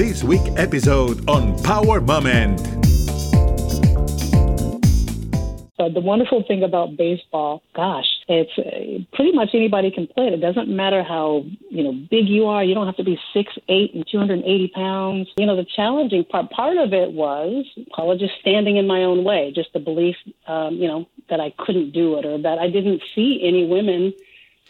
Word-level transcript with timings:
this 0.00 0.24
week 0.24 0.40
episode 0.56 1.28
on 1.28 1.62
Power 1.62 2.00
Moment. 2.00 2.58
So 5.76 5.90
the 5.90 6.00
wonderful 6.00 6.42
thing 6.48 6.62
about 6.62 6.96
baseball, 6.96 7.62
gosh, 7.76 8.06
it's 8.26 8.50
uh, 8.56 9.04
pretty 9.14 9.32
much 9.32 9.50
anybody 9.52 9.90
can 9.90 10.06
play 10.06 10.28
it. 10.28 10.32
It 10.32 10.40
doesn't 10.40 10.74
matter 10.74 11.02
how 11.02 11.44
you 11.68 11.84
know 11.84 11.92
big 12.10 12.28
you 12.28 12.46
are. 12.46 12.64
You 12.64 12.74
don't 12.74 12.86
have 12.86 12.96
to 12.96 13.04
be 13.04 13.20
six 13.34 13.52
eight 13.68 13.92
and 13.92 14.06
280 14.10 14.68
pounds. 14.68 15.28
You 15.36 15.44
know 15.44 15.54
the 15.54 15.66
challenging 15.76 16.24
part. 16.24 16.48
Part 16.48 16.78
of 16.78 16.94
it 16.94 17.12
was 17.12 17.66
it 17.76 18.18
just 18.18 18.40
standing 18.40 18.78
in 18.78 18.86
my 18.86 19.04
own 19.04 19.22
way, 19.22 19.52
just 19.54 19.74
the 19.74 19.80
belief, 19.80 20.16
um, 20.46 20.76
you 20.76 20.88
know, 20.88 21.06
that 21.28 21.40
I 21.40 21.52
couldn't 21.58 21.90
do 21.90 22.16
it 22.16 22.24
or 22.24 22.38
that 22.40 22.58
I 22.58 22.70
didn't 22.70 23.02
see 23.14 23.42
any 23.44 23.66
women 23.66 24.14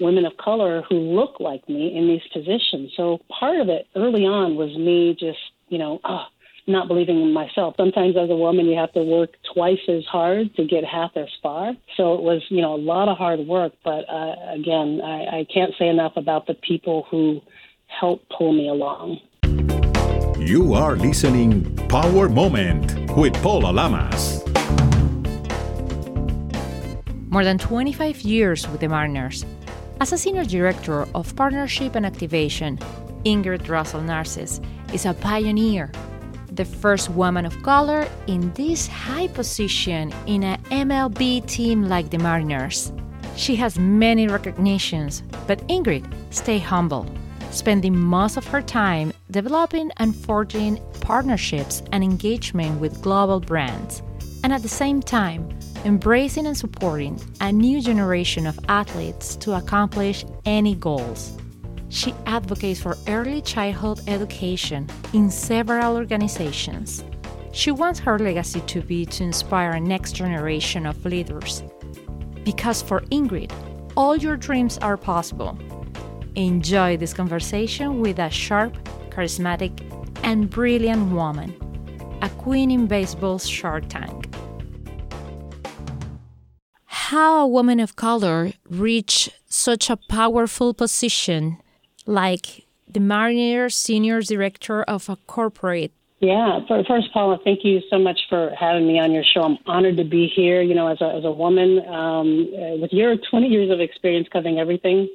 women 0.01 0.25
of 0.25 0.37
color 0.37 0.83
who 0.89 0.97
look 0.97 1.41
like 1.41 1.69
me 1.69 1.97
in 1.97 2.09
these 2.09 2.23
positions. 2.33 2.93
So 2.97 3.21
part 3.29 3.61
of 3.61 3.69
it 3.69 3.87
early 3.95 4.25
on 4.25 4.57
was 4.57 4.77
me 4.77 5.17
just, 5.19 5.39
you 5.69 5.79
know, 5.79 6.01
ah, 6.05 6.29
not 6.67 6.89
believing 6.89 7.21
in 7.21 7.33
myself. 7.33 7.75
Sometimes 7.77 8.17
as 8.17 8.31
a 8.31 8.37
woman, 8.37 8.67
you 8.67 8.79
have 8.79 8.93
to 8.93 9.03
work 9.03 9.31
twice 9.55 9.81
as 9.89 10.05
hard 10.05 10.55
to 10.57 10.65
get 10.65 10.85
half 10.85 11.17
as 11.17 11.29
far. 11.43 11.73
So 11.97 12.15
it 12.15 12.23
was, 12.23 12.43
you 12.49 12.63
know, 12.63 12.75
a 12.75 12.83
lot 12.83 13.09
of 13.09 13.17
hard 13.17 13.41
work. 13.41 13.73
But 13.85 14.09
uh, 14.09 14.35
again, 14.55 15.01
I, 15.03 15.41
I 15.41 15.47
can't 15.53 15.73
say 15.79 15.89
enough 15.89 16.13
about 16.17 16.47
the 16.47 16.55
people 16.55 17.07
who 17.11 17.41
helped 17.87 18.31
pull 18.31 18.53
me 18.53 18.69
along. 18.69 19.19
You 20.39 20.75
are 20.75 20.97
listening 20.97 21.77
Power 21.89 22.29
Moment 22.29 23.15
with 23.17 23.35
Paula 23.43 23.73
Lamas. 23.73 24.43
More 27.29 27.45
than 27.45 27.59
25 27.59 28.23
years 28.23 28.67
with 28.69 28.81
the 28.81 28.89
Mariners. 28.89 29.45
As 30.01 30.15
a 30.15 30.19
senior 30.19 30.47
director 30.47 31.07
of 31.15 31.37
partnership 31.37 31.95
and 31.95 32.07
activation, 32.07 32.79
Ingrid 33.27 33.69
Russell 33.69 34.01
Narcisse 34.01 34.59
is 34.95 35.05
a 35.05 35.13
pioneer, 35.13 35.93
the 36.53 36.65
first 36.65 37.11
woman 37.11 37.45
of 37.45 37.63
color 37.63 38.09
in 38.27 38.51
this 38.55 38.87
high 38.87 39.29
position 39.29 40.11
in 40.27 40.43
an 40.43 40.59
MLB 40.71 41.47
team 41.47 41.83
like 41.83 42.09
the 42.09 42.17
Mariners. 42.17 42.95
She 43.37 43.57
has 43.57 43.79
many 43.79 44.27
recognitions, 44.27 45.23
but 45.47 45.59
Ingrid 45.69 46.11
stay 46.31 46.59
humble, 46.59 47.05
spending 47.51 47.95
most 47.95 48.39
of 48.39 48.47
her 48.47 48.63
time 48.63 49.13
developing 49.31 49.91
and 49.99 50.17
forging 50.17 50.81
partnerships 51.03 51.83
and 51.93 52.03
engagement 52.03 52.81
with 52.81 53.03
global 53.03 53.39
brands, 53.39 54.03
and 54.45 54.51
at 54.55 54.63
the 54.63 54.69
same 54.69 55.03
time 55.03 55.47
embracing 55.85 56.47
and 56.47 56.57
supporting 56.57 57.21
a 57.41 57.51
new 57.51 57.81
generation 57.81 58.47
of 58.47 58.59
athletes 58.69 59.37
to 59.37 59.55
accomplish 59.55 60.25
any 60.45 60.75
goals. 60.75 61.37
She 61.89 62.15
advocates 62.27 62.81
for 62.81 62.97
early 63.09 63.43
childhood 63.43 64.01
education 64.07 64.89
in 65.13 65.31
several 65.31 65.97
organizations. 65.97 67.05
She 67.53 67.71
wants 67.71 67.99
her 68.01 68.19
legacy 68.19 68.61
to 68.61 68.83
be 68.83 69.07
to 69.07 69.25
inspire 69.25 69.73
a 69.73 69.81
next 69.81 70.13
generation 70.13 70.87
of 70.87 71.05
leaders. 71.05 71.65
Because 72.45 72.81
for 72.81 73.01
Ingrid, 73.11 73.51
all 73.97 74.17
your 74.17 74.37
dreams 74.37 74.79
are 74.79 74.97
possible. 74.97 75.59
Enjoy 76.37 76.97
this 76.97 77.13
conversation 77.13 78.01
with 78.01 78.19
a 78.21 78.31
sharp, 78.31 78.77
charismatic, 79.11 79.73
and 80.23 80.49
brilliant 80.49 81.11
woman, 81.11 81.53
a 82.23 82.29
queen 82.29 82.71
in 82.71 82.87
baseball's 82.87 83.49
Shark 83.49 83.89
Tank 83.89 84.20
how 87.11 87.41
a 87.43 87.47
woman 87.47 87.81
of 87.81 87.97
color 87.97 88.53
reach 88.69 89.31
such 89.49 89.91
a 89.91 89.97
powerful 89.97 90.73
position 90.73 91.59
like 92.07 92.67
the 92.89 93.01
Mariner 93.01 93.69
Senior 93.69 94.23
Director 94.23 94.85
of 94.85 95.09
a 95.09 95.17
corporate 95.27 95.93
yeah, 96.23 96.61
first, 96.69 97.11
Paula, 97.15 97.39
thank 97.45 97.61
you 97.65 97.81
so 97.89 97.99
much 97.99 98.21
for 98.29 98.51
having 98.55 98.87
me 98.87 99.01
on 99.01 99.11
your 99.11 99.25
show. 99.25 99.41
I'm 99.41 99.57
honored 99.65 99.97
to 99.97 100.05
be 100.05 100.27
here. 100.27 100.61
You 100.61 100.75
know, 100.75 100.89
as 100.89 101.01
a 101.01 101.09
as 101.17 101.25
a 101.25 101.31
woman, 101.31 101.81
um, 101.89 102.47
with 102.79 102.93
your 102.93 103.17
20 103.17 103.47
years 103.47 103.71
of 103.71 103.81
experience 103.81 104.29
covering 104.31 104.59
everything 104.59 105.09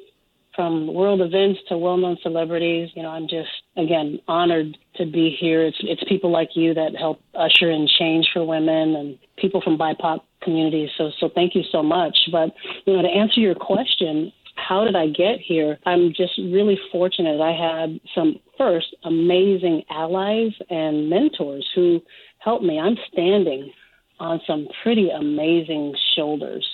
from 0.56 0.92
world 0.92 1.22
events 1.22 1.60
to 1.70 1.78
well-known 1.78 2.18
celebrities. 2.24 2.90
You 2.96 3.04
know, 3.04 3.10
I'm 3.10 3.28
just 3.28 3.50
again 3.78 4.20
honored 4.28 4.78
to 4.96 5.06
be 5.06 5.38
here. 5.40 5.64
It's 5.64 5.78
it's 5.82 6.04
people 6.10 6.32
like 6.32 6.50
you 6.56 6.74
that 6.74 6.96
help 6.98 7.22
usher 7.36 7.70
in 7.70 7.88
change 8.00 8.28
for 8.34 8.44
women 8.44 8.96
and 8.96 9.20
people 9.38 9.62
from 9.62 9.78
BIPOC 9.78 10.22
communities. 10.46 10.90
So 10.98 11.12
so 11.20 11.30
thank 11.36 11.56
you 11.56 11.64
so 11.72 11.84
much. 11.84 12.18
But 12.32 12.54
you 12.86 12.96
know, 12.96 13.02
to 13.02 13.10
answer 13.10 13.42
your 13.42 13.56
question, 13.56 14.32
how 14.56 14.86
did 14.86 14.96
I 14.96 15.08
get 15.08 15.40
here? 15.40 15.78
I'm 15.86 16.14
just 16.16 16.38
really 16.38 16.80
fortunate. 16.92 17.42
I 17.42 17.52
had 17.52 18.00
some 18.16 18.40
first 18.58 18.96
amazing 19.04 19.84
allies 19.90 20.54
and 20.70 21.10
mentors 21.10 21.68
who 21.76 22.02
helped 22.40 22.64
me. 22.64 22.80
I'm 22.80 22.96
standing 23.12 23.72
on 24.20 24.40
some 24.48 24.68
pretty 24.82 25.10
amazing 25.10 25.94
shoulders. 26.16 26.66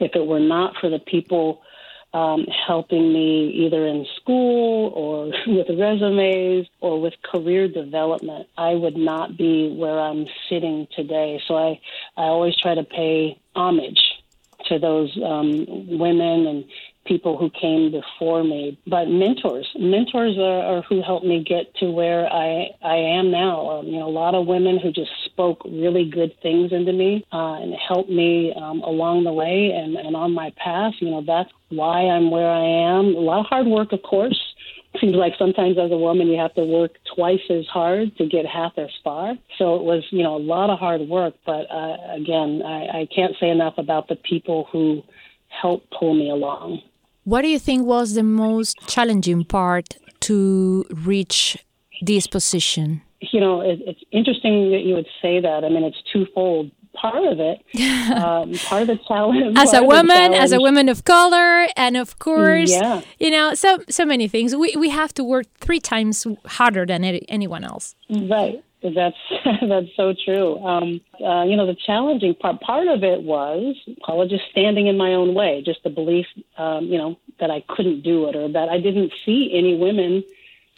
If 0.00 0.12
it 0.16 0.26
were 0.26 0.40
not 0.40 0.74
for 0.80 0.90
the 0.90 0.98
people 0.98 1.60
um, 2.12 2.44
helping 2.66 3.12
me 3.12 3.50
either 3.50 3.86
in 3.86 4.06
school 4.16 4.92
or 4.94 5.26
with 5.46 5.68
resumes 5.78 6.66
or 6.80 7.00
with 7.00 7.14
career 7.22 7.68
development, 7.68 8.48
I 8.56 8.74
would 8.74 8.96
not 8.96 9.36
be 9.36 9.74
where 9.76 9.98
I'm 9.98 10.26
sitting 10.48 10.88
today. 10.94 11.40
So 11.46 11.56
I, 11.56 11.80
I 12.16 12.24
always 12.24 12.56
try 12.56 12.74
to 12.74 12.84
pay 12.84 13.40
homage 13.54 14.00
to 14.66 14.78
those 14.78 15.16
um, 15.24 15.66
women 15.98 16.46
and 16.46 16.64
people 17.10 17.36
who 17.36 17.50
came 17.50 17.90
before 17.90 18.44
me, 18.44 18.78
but 18.86 19.06
mentors. 19.08 19.68
Mentors 19.76 20.38
are, 20.38 20.62
are 20.62 20.82
who 20.82 21.02
helped 21.02 21.26
me 21.26 21.42
get 21.42 21.74
to 21.80 21.90
where 21.90 22.32
I 22.32 22.68
I 22.82 22.94
am 23.18 23.32
now. 23.32 23.68
Um, 23.70 23.86
you 23.88 23.98
know, 23.98 24.08
a 24.08 24.16
lot 24.22 24.36
of 24.36 24.46
women 24.46 24.78
who 24.78 24.92
just 24.92 25.10
spoke 25.24 25.60
really 25.64 26.08
good 26.08 26.32
things 26.40 26.70
into 26.70 26.92
me 26.92 27.26
uh, 27.32 27.54
and 27.54 27.74
helped 27.74 28.10
me 28.10 28.54
um, 28.54 28.80
along 28.82 29.24
the 29.24 29.32
way 29.32 29.72
and, 29.74 29.96
and 29.96 30.14
on 30.14 30.32
my 30.32 30.52
path. 30.56 30.92
You 31.00 31.10
know, 31.10 31.24
that's 31.26 31.50
why 31.70 32.02
I'm 32.06 32.30
where 32.30 32.48
I 32.48 32.98
am. 32.98 33.06
A 33.16 33.24
lot 33.30 33.40
of 33.40 33.46
hard 33.46 33.66
work, 33.66 33.92
of 33.92 34.02
course. 34.02 34.40
Seems 35.00 35.14
like 35.14 35.32
sometimes 35.36 35.78
as 35.78 35.90
a 35.90 35.96
woman 35.96 36.28
you 36.28 36.38
have 36.38 36.54
to 36.54 36.64
work 36.64 36.92
twice 37.12 37.46
as 37.50 37.66
hard 37.66 38.16
to 38.18 38.26
get 38.26 38.46
half 38.46 38.72
as 38.76 38.90
far. 39.02 39.34
So 39.58 39.74
it 39.74 39.82
was, 39.82 40.04
you 40.10 40.22
know, 40.22 40.36
a 40.36 40.44
lot 40.54 40.70
of 40.70 40.78
hard 40.78 41.00
work. 41.02 41.34
But 41.44 41.66
uh, 41.70 41.96
again, 42.14 42.62
I, 42.64 43.00
I 43.00 43.08
can't 43.12 43.34
say 43.40 43.48
enough 43.50 43.74
about 43.78 44.06
the 44.06 44.16
people 44.16 44.68
who 44.70 45.02
helped 45.48 45.90
pull 45.90 46.14
me 46.14 46.30
along. 46.30 46.82
What 47.24 47.42
do 47.42 47.48
you 47.48 47.58
think 47.58 47.86
was 47.86 48.14
the 48.14 48.22
most 48.22 48.76
challenging 48.86 49.44
part 49.44 49.96
to 50.20 50.84
reach 50.90 51.58
this 52.02 52.26
position? 52.26 53.02
You 53.20 53.40
know, 53.40 53.60
it, 53.60 53.80
it's 53.86 54.00
interesting 54.10 54.70
that 54.70 54.80
you 54.80 54.94
would 54.94 55.08
say 55.20 55.40
that. 55.40 55.64
I 55.64 55.68
mean, 55.68 55.84
it's 55.84 56.02
twofold. 56.12 56.70
Part 56.92 57.24
of 57.24 57.38
it, 57.38 57.58
um, 58.16 58.52
part 58.64 58.82
of 58.82 58.88
the 58.88 58.98
challenge. 59.06 59.56
As 59.56 59.72
a 59.72 59.82
woman, 59.82 60.34
as 60.34 60.50
a 60.50 60.58
woman 60.58 60.88
of 60.88 61.04
color, 61.04 61.68
and 61.76 61.96
of 61.96 62.18
course, 62.18 62.72
yeah. 62.72 63.02
you 63.20 63.30
know, 63.30 63.54
so 63.54 63.78
so 63.88 64.04
many 64.04 64.26
things. 64.26 64.56
We 64.56 64.74
we 64.76 64.90
have 64.90 65.14
to 65.14 65.22
work 65.22 65.46
three 65.60 65.78
times 65.78 66.26
harder 66.44 66.84
than 66.84 67.04
anyone 67.04 67.62
else. 67.62 67.94
Right. 68.10 68.64
That's 68.82 69.16
that's 69.62 69.94
so 69.96 70.14
true. 70.24 70.58
Um, 70.64 71.00
uh, 71.22 71.44
you 71.44 71.56
know, 71.56 71.66
the 71.66 71.76
challenging 71.86 72.34
part 72.34 72.60
part 72.60 72.88
of 72.88 73.04
it 73.04 73.22
was 73.22 73.76
just 74.28 74.44
standing 74.50 74.86
in 74.86 74.96
my 74.96 75.14
own 75.14 75.34
way, 75.34 75.62
just 75.64 75.82
the 75.82 75.90
belief, 75.90 76.26
um, 76.56 76.86
you 76.86 76.98
know, 76.98 77.18
that 77.40 77.50
I 77.50 77.62
couldn't 77.68 78.02
do 78.02 78.28
it 78.28 78.36
or 78.36 78.48
that 78.48 78.68
I 78.68 78.80
didn't 78.80 79.12
see 79.24 79.50
any 79.54 79.76
women, 79.76 80.24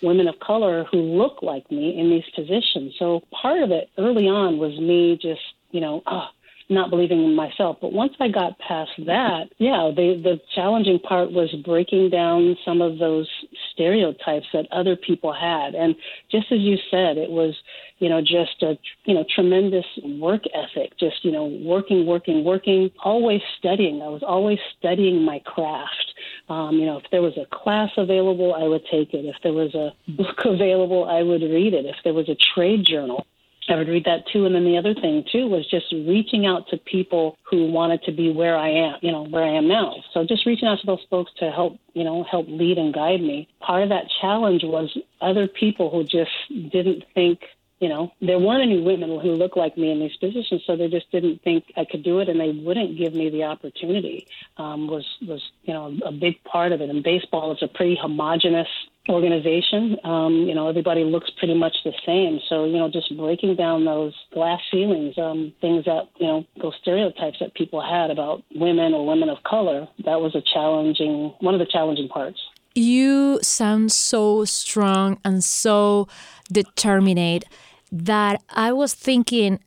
women 0.02 0.26
of 0.26 0.41
color 0.41 0.84
who 0.84 0.98
look 0.98 1.42
like 1.42 1.70
me 1.70 1.98
in 1.98 2.10
these 2.10 2.24
positions. 2.34 2.94
So 2.98 3.22
part 3.30 3.62
of 3.62 3.70
it 3.70 3.91
early 3.98 4.28
on 4.28 4.58
was 4.58 4.78
me 4.78 5.16
just, 5.20 5.42
you 5.70 5.80
know, 5.80 6.02
ah, 6.06 6.30
not 6.72 6.91
believing 6.91 7.25
in 7.25 7.34
myself. 7.34 7.78
But 7.81 7.93
once 7.93 8.12
I 8.21 8.28
got 8.28 8.59
past 8.59 8.91
that, 9.06 9.44
yeah, 9.59 9.91
the 9.94 10.21
the 10.22 10.41
challenging 10.55 10.99
part 10.99 11.33
was 11.33 11.50
breaking 11.65 12.10
down 12.10 12.56
some 12.65 12.81
of 12.81 12.99
those 12.99 13.28
stereotypes 13.72 14.47
that 14.53 14.66
other 14.72 14.97
people 14.97 15.33
had. 15.33 15.75
And 15.75 15.94
just 16.31 16.47
as 16.53 16.60
you 16.60 16.77
said, 16.91 17.16
it 17.16 17.30
was, 17.30 17.54
you 17.98 18.09
know, 18.09 18.21
just 18.21 18.63
a 18.63 18.78
you 19.04 19.15
know 19.15 19.24
tremendous 19.34 19.86
work 20.04 20.42
ethic. 20.54 20.98
Just 20.98 21.24
you 21.24 21.33
know, 21.33 21.45
working, 21.63 22.07
working, 22.07 22.45
working, 22.45 22.91
always 23.04 23.41
studying. 23.59 24.03
I 24.03 24.09
was 24.09 24.22
always 24.27 24.59
studying 24.78 25.25
my 25.25 25.41
craft. 25.45 26.15
Um, 26.48 26.77
you 26.77 26.86
know, 26.86 26.98
if 26.98 27.04
there 27.10 27.22
was 27.22 27.36
a 27.36 27.47
class 27.54 27.91
available, 27.97 28.54
I 28.54 28.65
would 28.65 28.83
take 28.91 29.15
it. 29.15 29.25
If 29.25 29.36
there 29.42 29.53
was 29.53 29.75
a 29.75 29.91
book 30.10 30.36
available, 30.45 31.04
I 31.04 31.22
would 31.22 31.42
read 31.42 31.75
it. 31.75 31.86
If 31.86 31.97
there 32.04 32.15
was 32.15 32.28
a 32.28 32.36
trade 32.54 32.84
journal, 32.84 33.27
I 33.68 33.76
would 33.76 33.88
read 33.88 34.04
that 34.04 34.26
too. 34.32 34.44
And 34.47 34.54
then 34.54 34.64
the 34.64 34.76
other 34.76 34.94
thing 34.94 35.24
too 35.30 35.47
was 35.47 35.68
just 35.70 35.86
reaching 35.92 36.47
out 36.47 36.66
to 36.68 36.76
people 36.78 37.36
who 37.48 37.70
wanted 37.70 38.03
to 38.04 38.12
be 38.12 38.32
where 38.32 38.56
I 38.56 38.68
am, 38.68 38.97
you 39.03 39.12
know, 39.12 39.24
where 39.26 39.44
I 39.44 39.56
am 39.56 39.68
now. 39.68 39.94
So 40.12 40.24
just 40.26 40.47
reaching 40.47 40.68
out 40.68 40.80
to 40.80 40.86
those 40.86 41.04
folks 41.09 41.30
to 41.38 41.50
help, 41.50 41.78
you 41.94 42.04
know, 42.04 42.24
help 42.24 42.47
lead 42.48 42.78
and 42.78 42.92
guide 42.92 43.20
me. 43.20 43.48
Part 43.60 43.82
of 43.82 43.88
that 43.91 44.04
challenge 44.20 44.62
was 44.64 44.97
other 45.20 45.47
people 45.47 45.91
who 45.91 46.03
just 46.03 46.30
didn't 46.72 47.04
think, 47.14 47.41
you 47.82 47.88
know, 47.88 48.12
there 48.20 48.38
weren't 48.38 48.62
any 48.62 48.80
women 48.80 49.18
who 49.20 49.32
looked 49.32 49.56
like 49.56 49.76
me 49.76 49.90
in 49.90 49.98
these 49.98 50.16
positions, 50.18 50.62
so 50.68 50.76
they 50.76 50.86
just 50.86 51.10
didn't 51.10 51.42
think 51.42 51.64
I 51.76 51.84
could 51.84 52.04
do 52.04 52.20
it, 52.20 52.28
and 52.28 52.38
they 52.38 52.50
wouldn't 52.50 52.96
give 52.96 53.12
me 53.12 53.28
the 53.28 53.42
opportunity. 53.42 54.28
Um, 54.56 54.86
was 54.86 55.04
was 55.26 55.42
you 55.64 55.74
know 55.74 55.92
a 56.06 56.12
big 56.12 56.42
part 56.44 56.70
of 56.70 56.80
it. 56.80 56.90
And 56.90 57.02
baseball 57.02 57.50
is 57.50 57.58
a 57.60 57.66
pretty 57.66 57.98
homogenous 58.00 58.68
organization. 59.08 59.96
Um, 60.04 60.46
you 60.46 60.54
know, 60.54 60.68
everybody 60.68 61.02
looks 61.02 61.28
pretty 61.38 61.54
much 61.54 61.74
the 61.84 61.92
same. 62.06 62.38
So, 62.48 62.66
you 62.66 62.78
know, 62.78 62.88
just 62.88 63.16
breaking 63.16 63.56
down 63.56 63.84
those 63.84 64.14
glass 64.32 64.60
ceilings, 64.70 65.18
um, 65.18 65.52
things 65.60 65.84
that, 65.86 66.08
you 66.20 66.26
know, 66.28 66.44
those 66.60 66.74
stereotypes 66.82 67.38
that 67.40 67.52
people 67.54 67.82
had 67.82 68.10
about 68.10 68.44
women 68.54 68.94
or 68.94 69.04
women 69.04 69.28
of 69.28 69.42
color, 69.42 69.88
that 70.04 70.20
was 70.20 70.36
a 70.36 70.42
challenging, 70.54 71.34
one 71.40 71.52
of 71.52 71.58
the 71.58 71.66
challenging 71.66 72.08
parts. 72.08 72.38
You 72.76 73.40
sound 73.42 73.90
so 73.90 74.44
strong 74.44 75.18
and 75.24 75.42
so 75.42 76.06
determined 76.50 77.44
that 77.92 78.42
I 78.48 78.72
was 78.72 78.94
thinking 78.94 79.60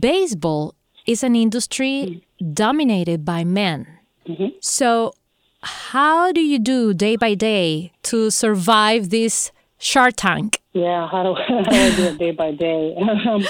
baseball 0.00 0.74
is 1.06 1.22
an 1.22 1.36
industry 1.36 2.24
dominated 2.52 3.24
by 3.24 3.44
men. 3.44 3.86
Mm-hmm. 4.26 4.56
So, 4.60 5.14
how 5.62 6.32
do 6.32 6.40
you 6.40 6.58
do 6.58 6.94
day 6.94 7.16
by 7.16 7.34
day 7.34 7.92
to 8.04 8.30
survive 8.30 9.10
this 9.10 9.50
Shark 9.78 10.14
Tank? 10.16 10.60
Yeah, 10.72 11.08
how 11.08 11.22
do, 11.22 11.34
how 11.48 11.62
do 11.62 11.76
I 11.76 11.96
do 11.96 12.02
it 12.04 12.18
day 12.18 12.30
by 12.30 12.52
day? 12.52 12.96
Um, 13.28 13.44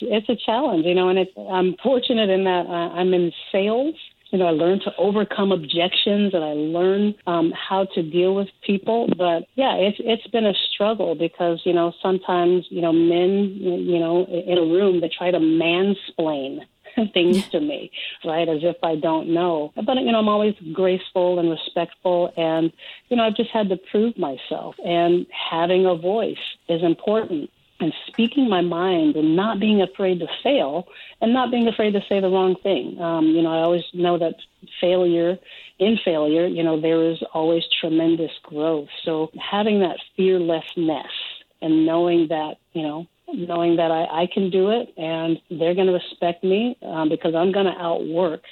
it's 0.00 0.28
a 0.28 0.36
challenge, 0.44 0.84
you 0.84 0.94
know, 0.94 1.08
and 1.08 1.26
I'm 1.50 1.76
fortunate 1.82 2.28
in 2.28 2.44
that 2.44 2.66
uh, 2.66 2.90
I'm 2.98 3.14
in 3.14 3.32
sales. 3.52 3.94
You 4.34 4.40
know, 4.40 4.46
I 4.46 4.50
learned 4.50 4.82
to 4.82 4.90
overcome 4.98 5.52
objections 5.52 6.34
and 6.34 6.42
I 6.42 6.54
learn 6.54 7.14
um, 7.28 7.52
how 7.52 7.84
to 7.94 8.02
deal 8.02 8.34
with 8.34 8.48
people. 8.66 9.08
But 9.16 9.44
yeah, 9.54 9.76
it's 9.76 9.98
it's 10.00 10.26
been 10.26 10.44
a 10.44 10.54
struggle 10.72 11.14
because 11.14 11.60
you 11.64 11.72
know 11.72 11.92
sometimes 12.02 12.66
you 12.68 12.80
know 12.80 12.92
men 12.92 13.56
you 13.60 14.00
know 14.00 14.24
in 14.24 14.58
a 14.58 14.62
room 14.62 15.00
they 15.00 15.08
try 15.08 15.30
to 15.30 15.38
mansplain 15.38 16.62
things 17.14 17.46
to 17.50 17.60
me, 17.60 17.92
right? 18.24 18.48
As 18.48 18.58
if 18.62 18.76
I 18.82 18.96
don't 18.96 19.32
know. 19.32 19.72
But, 19.76 19.96
you 19.98 20.12
know, 20.12 20.18
I'm 20.18 20.28
always 20.28 20.54
graceful 20.72 21.38
and 21.38 21.50
respectful. 21.50 22.32
And, 22.36 22.72
you 23.08 23.16
know, 23.16 23.24
I've 23.24 23.36
just 23.36 23.50
had 23.50 23.68
to 23.68 23.76
prove 23.90 24.16
myself. 24.18 24.76
And 24.84 25.26
having 25.50 25.86
a 25.86 25.94
voice 25.94 26.36
is 26.68 26.82
important. 26.82 27.50
And 27.84 27.92
speaking 28.06 28.48
my 28.48 28.62
mind 28.62 29.14
and 29.14 29.36
not 29.36 29.60
being 29.60 29.82
afraid 29.82 30.18
to 30.20 30.26
fail 30.42 30.88
and 31.20 31.34
not 31.34 31.50
being 31.50 31.68
afraid 31.68 31.92
to 31.92 32.00
say 32.08 32.18
the 32.18 32.30
wrong 32.30 32.56
thing. 32.62 32.98
Um, 32.98 33.26
you 33.26 33.42
know, 33.42 33.52
I 33.52 33.62
always 33.62 33.84
know 33.92 34.16
that 34.16 34.36
failure, 34.80 35.36
in 35.78 35.98
failure, 36.02 36.46
you 36.46 36.62
know, 36.62 36.80
there 36.80 37.04
is 37.10 37.22
always 37.34 37.62
tremendous 37.78 38.30
growth. 38.42 38.88
So 39.04 39.30
having 39.38 39.80
that 39.80 39.98
fearlessness 40.16 41.12
and 41.60 41.84
knowing 41.84 42.28
that, 42.28 42.54
you 42.72 42.80
know, 42.80 43.06
knowing 43.34 43.76
that 43.76 43.90
I, 43.90 44.22
I 44.22 44.28
can 44.32 44.48
do 44.48 44.70
it 44.70 44.94
and 44.96 45.38
they're 45.50 45.74
going 45.74 45.88
to 45.88 45.92
respect 45.92 46.42
me 46.42 46.78
um, 46.80 47.10
because 47.10 47.34
I'm 47.34 47.52
going 47.52 47.66
to 47.66 47.78
outwork 47.78 48.44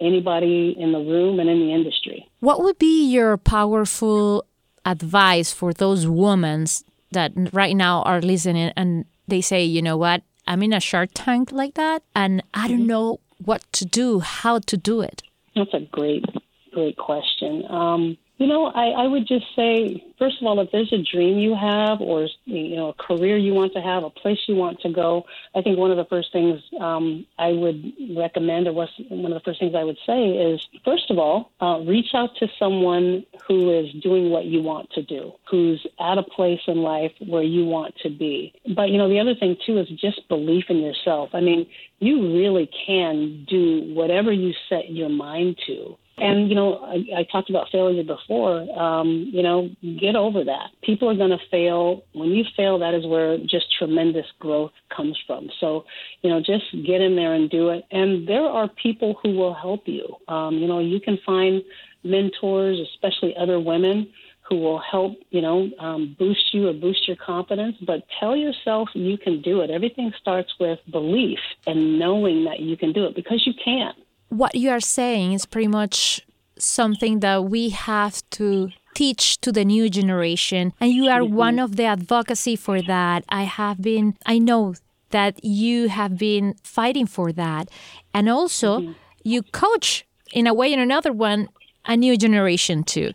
anybody 0.00 0.74
in 0.76 0.90
the 0.90 0.98
room 0.98 1.38
and 1.38 1.48
in 1.48 1.60
the 1.60 1.72
industry. 1.72 2.28
What 2.40 2.64
would 2.64 2.80
be 2.80 3.08
your 3.08 3.36
powerful 3.36 4.44
advice 4.84 5.52
for 5.52 5.72
those 5.72 6.08
women 6.08 6.66
that 7.12 7.32
right 7.52 7.76
now 7.76 8.02
are 8.02 8.20
listening 8.20 8.72
and 8.76 9.04
they 9.28 9.40
say, 9.40 9.64
you 9.64 9.82
know 9.82 9.96
what, 9.96 10.22
I'm 10.46 10.62
in 10.62 10.72
a 10.72 10.80
shark 10.80 11.10
tank 11.14 11.52
like 11.52 11.74
that 11.74 12.02
and 12.14 12.42
I 12.54 12.68
don't 12.68 12.86
know 12.86 13.20
what 13.44 13.64
to 13.72 13.84
do, 13.84 14.20
how 14.20 14.58
to 14.60 14.76
do 14.76 15.00
it? 15.00 15.22
That's 15.54 15.74
a 15.74 15.80
great, 15.80 16.24
great 16.72 16.96
question. 16.96 17.64
Um, 17.68 18.16
you 18.42 18.48
know, 18.48 18.66
I, 18.66 19.04
I 19.04 19.06
would 19.06 19.28
just 19.28 19.46
say, 19.54 20.04
first 20.18 20.40
of 20.40 20.48
all, 20.48 20.58
if 20.58 20.72
there's 20.72 20.92
a 20.92 20.98
dream 20.98 21.38
you 21.38 21.54
have, 21.54 22.00
or 22.00 22.26
you 22.44 22.74
know, 22.74 22.88
a 22.88 22.92
career 22.94 23.36
you 23.36 23.54
want 23.54 23.72
to 23.74 23.80
have, 23.80 24.02
a 24.02 24.10
place 24.10 24.40
you 24.48 24.56
want 24.56 24.80
to 24.80 24.92
go, 24.92 25.26
I 25.54 25.62
think 25.62 25.78
one 25.78 25.92
of 25.92 25.96
the 25.96 26.06
first 26.06 26.32
things 26.32 26.60
um, 26.80 27.24
I 27.38 27.52
would 27.52 27.92
recommend, 28.16 28.66
or 28.66 28.72
one 28.72 28.88
of 29.32 29.34
the 29.34 29.44
first 29.44 29.60
things 29.60 29.76
I 29.76 29.84
would 29.84 29.98
say, 30.04 30.30
is 30.30 30.66
first 30.84 31.08
of 31.08 31.20
all, 31.20 31.52
uh, 31.60 31.84
reach 31.86 32.14
out 32.14 32.34
to 32.40 32.48
someone 32.58 33.24
who 33.46 33.78
is 33.78 33.92
doing 34.02 34.30
what 34.30 34.46
you 34.46 34.60
want 34.60 34.90
to 34.94 35.02
do, 35.02 35.34
who's 35.48 35.86
at 36.00 36.18
a 36.18 36.24
place 36.24 36.62
in 36.66 36.78
life 36.78 37.12
where 37.24 37.44
you 37.44 37.64
want 37.64 37.94
to 38.02 38.10
be. 38.10 38.52
But 38.74 38.90
you 38.90 38.98
know, 38.98 39.08
the 39.08 39.20
other 39.20 39.36
thing 39.36 39.56
too 39.64 39.78
is 39.78 39.88
just 39.88 40.28
belief 40.28 40.64
in 40.68 40.78
yourself. 40.78 41.30
I 41.32 41.42
mean, 41.42 41.68
you 42.00 42.34
really 42.34 42.68
can 42.88 43.44
do 43.48 43.94
whatever 43.94 44.32
you 44.32 44.52
set 44.68 44.90
your 44.90 45.10
mind 45.10 45.60
to. 45.68 45.96
And, 46.18 46.48
you 46.48 46.54
know, 46.54 46.78
I, 46.78 47.20
I 47.20 47.26
talked 47.30 47.48
about 47.48 47.70
failure 47.70 48.04
before. 48.04 48.60
Um, 48.78 49.30
you 49.32 49.42
know, 49.42 49.70
get 49.98 50.14
over 50.14 50.44
that. 50.44 50.70
People 50.82 51.08
are 51.08 51.16
going 51.16 51.30
to 51.30 51.40
fail. 51.50 52.04
When 52.12 52.30
you 52.30 52.44
fail, 52.56 52.78
that 52.80 52.94
is 52.94 53.06
where 53.06 53.38
just 53.38 53.66
tremendous 53.76 54.26
growth 54.38 54.72
comes 54.94 55.18
from. 55.26 55.50
So, 55.58 55.84
you 56.22 56.30
know, 56.30 56.40
just 56.40 56.70
get 56.84 57.00
in 57.00 57.16
there 57.16 57.32
and 57.32 57.48
do 57.48 57.70
it. 57.70 57.84
And 57.90 58.28
there 58.28 58.44
are 58.44 58.68
people 58.68 59.18
who 59.22 59.36
will 59.36 59.54
help 59.54 59.88
you. 59.88 60.16
Um, 60.28 60.58
you 60.58 60.66
know, 60.66 60.80
you 60.80 61.00
can 61.00 61.18
find 61.24 61.62
mentors, 62.04 62.78
especially 62.78 63.34
other 63.36 63.58
women 63.58 64.12
who 64.42 64.58
will 64.58 64.80
help, 64.80 65.14
you 65.30 65.40
know, 65.40 65.70
um, 65.78 66.14
boost 66.18 66.52
you 66.52 66.68
or 66.68 66.74
boost 66.74 67.08
your 67.08 67.16
confidence. 67.16 67.76
But 67.80 68.04
tell 68.20 68.36
yourself 68.36 68.90
you 68.92 69.16
can 69.16 69.40
do 69.40 69.62
it. 69.62 69.70
Everything 69.70 70.12
starts 70.20 70.52
with 70.60 70.78
belief 70.90 71.38
and 71.66 71.98
knowing 71.98 72.44
that 72.44 72.60
you 72.60 72.76
can 72.76 72.92
do 72.92 73.06
it 73.06 73.14
because 73.14 73.46
you 73.46 73.54
can 73.54 73.94
what 74.32 74.54
you 74.54 74.70
are 74.70 74.80
saying 74.80 75.34
is 75.34 75.44
pretty 75.44 75.68
much 75.68 76.20
something 76.58 77.20
that 77.20 77.44
we 77.44 77.68
have 77.68 78.22
to 78.30 78.70
teach 78.94 79.40
to 79.40 79.52
the 79.52 79.64
new 79.64 79.88
generation 79.88 80.72
and 80.80 80.92
you 80.92 81.08
are 81.08 81.24
one 81.24 81.58
of 81.58 81.76
the 81.76 81.84
advocacy 81.84 82.56
for 82.56 82.82
that. 82.82 83.24
I 83.28 83.42
have 83.42 83.80
been 83.80 84.16
i 84.26 84.38
know 84.38 84.74
that 85.10 85.44
you 85.44 85.88
have 85.88 86.16
been 86.16 86.54
fighting 86.62 87.06
for 87.06 87.32
that. 87.32 87.68
And 88.14 88.28
also 88.30 88.80
mm-hmm. 88.80 88.92
you 89.22 89.42
coach 89.42 90.06
in 90.32 90.46
a 90.46 90.54
way 90.54 90.72
in 90.72 90.80
another 90.80 91.12
one 91.12 91.48
a 91.84 91.96
new 91.96 92.16
generation 92.16 92.84
too. 92.84 93.12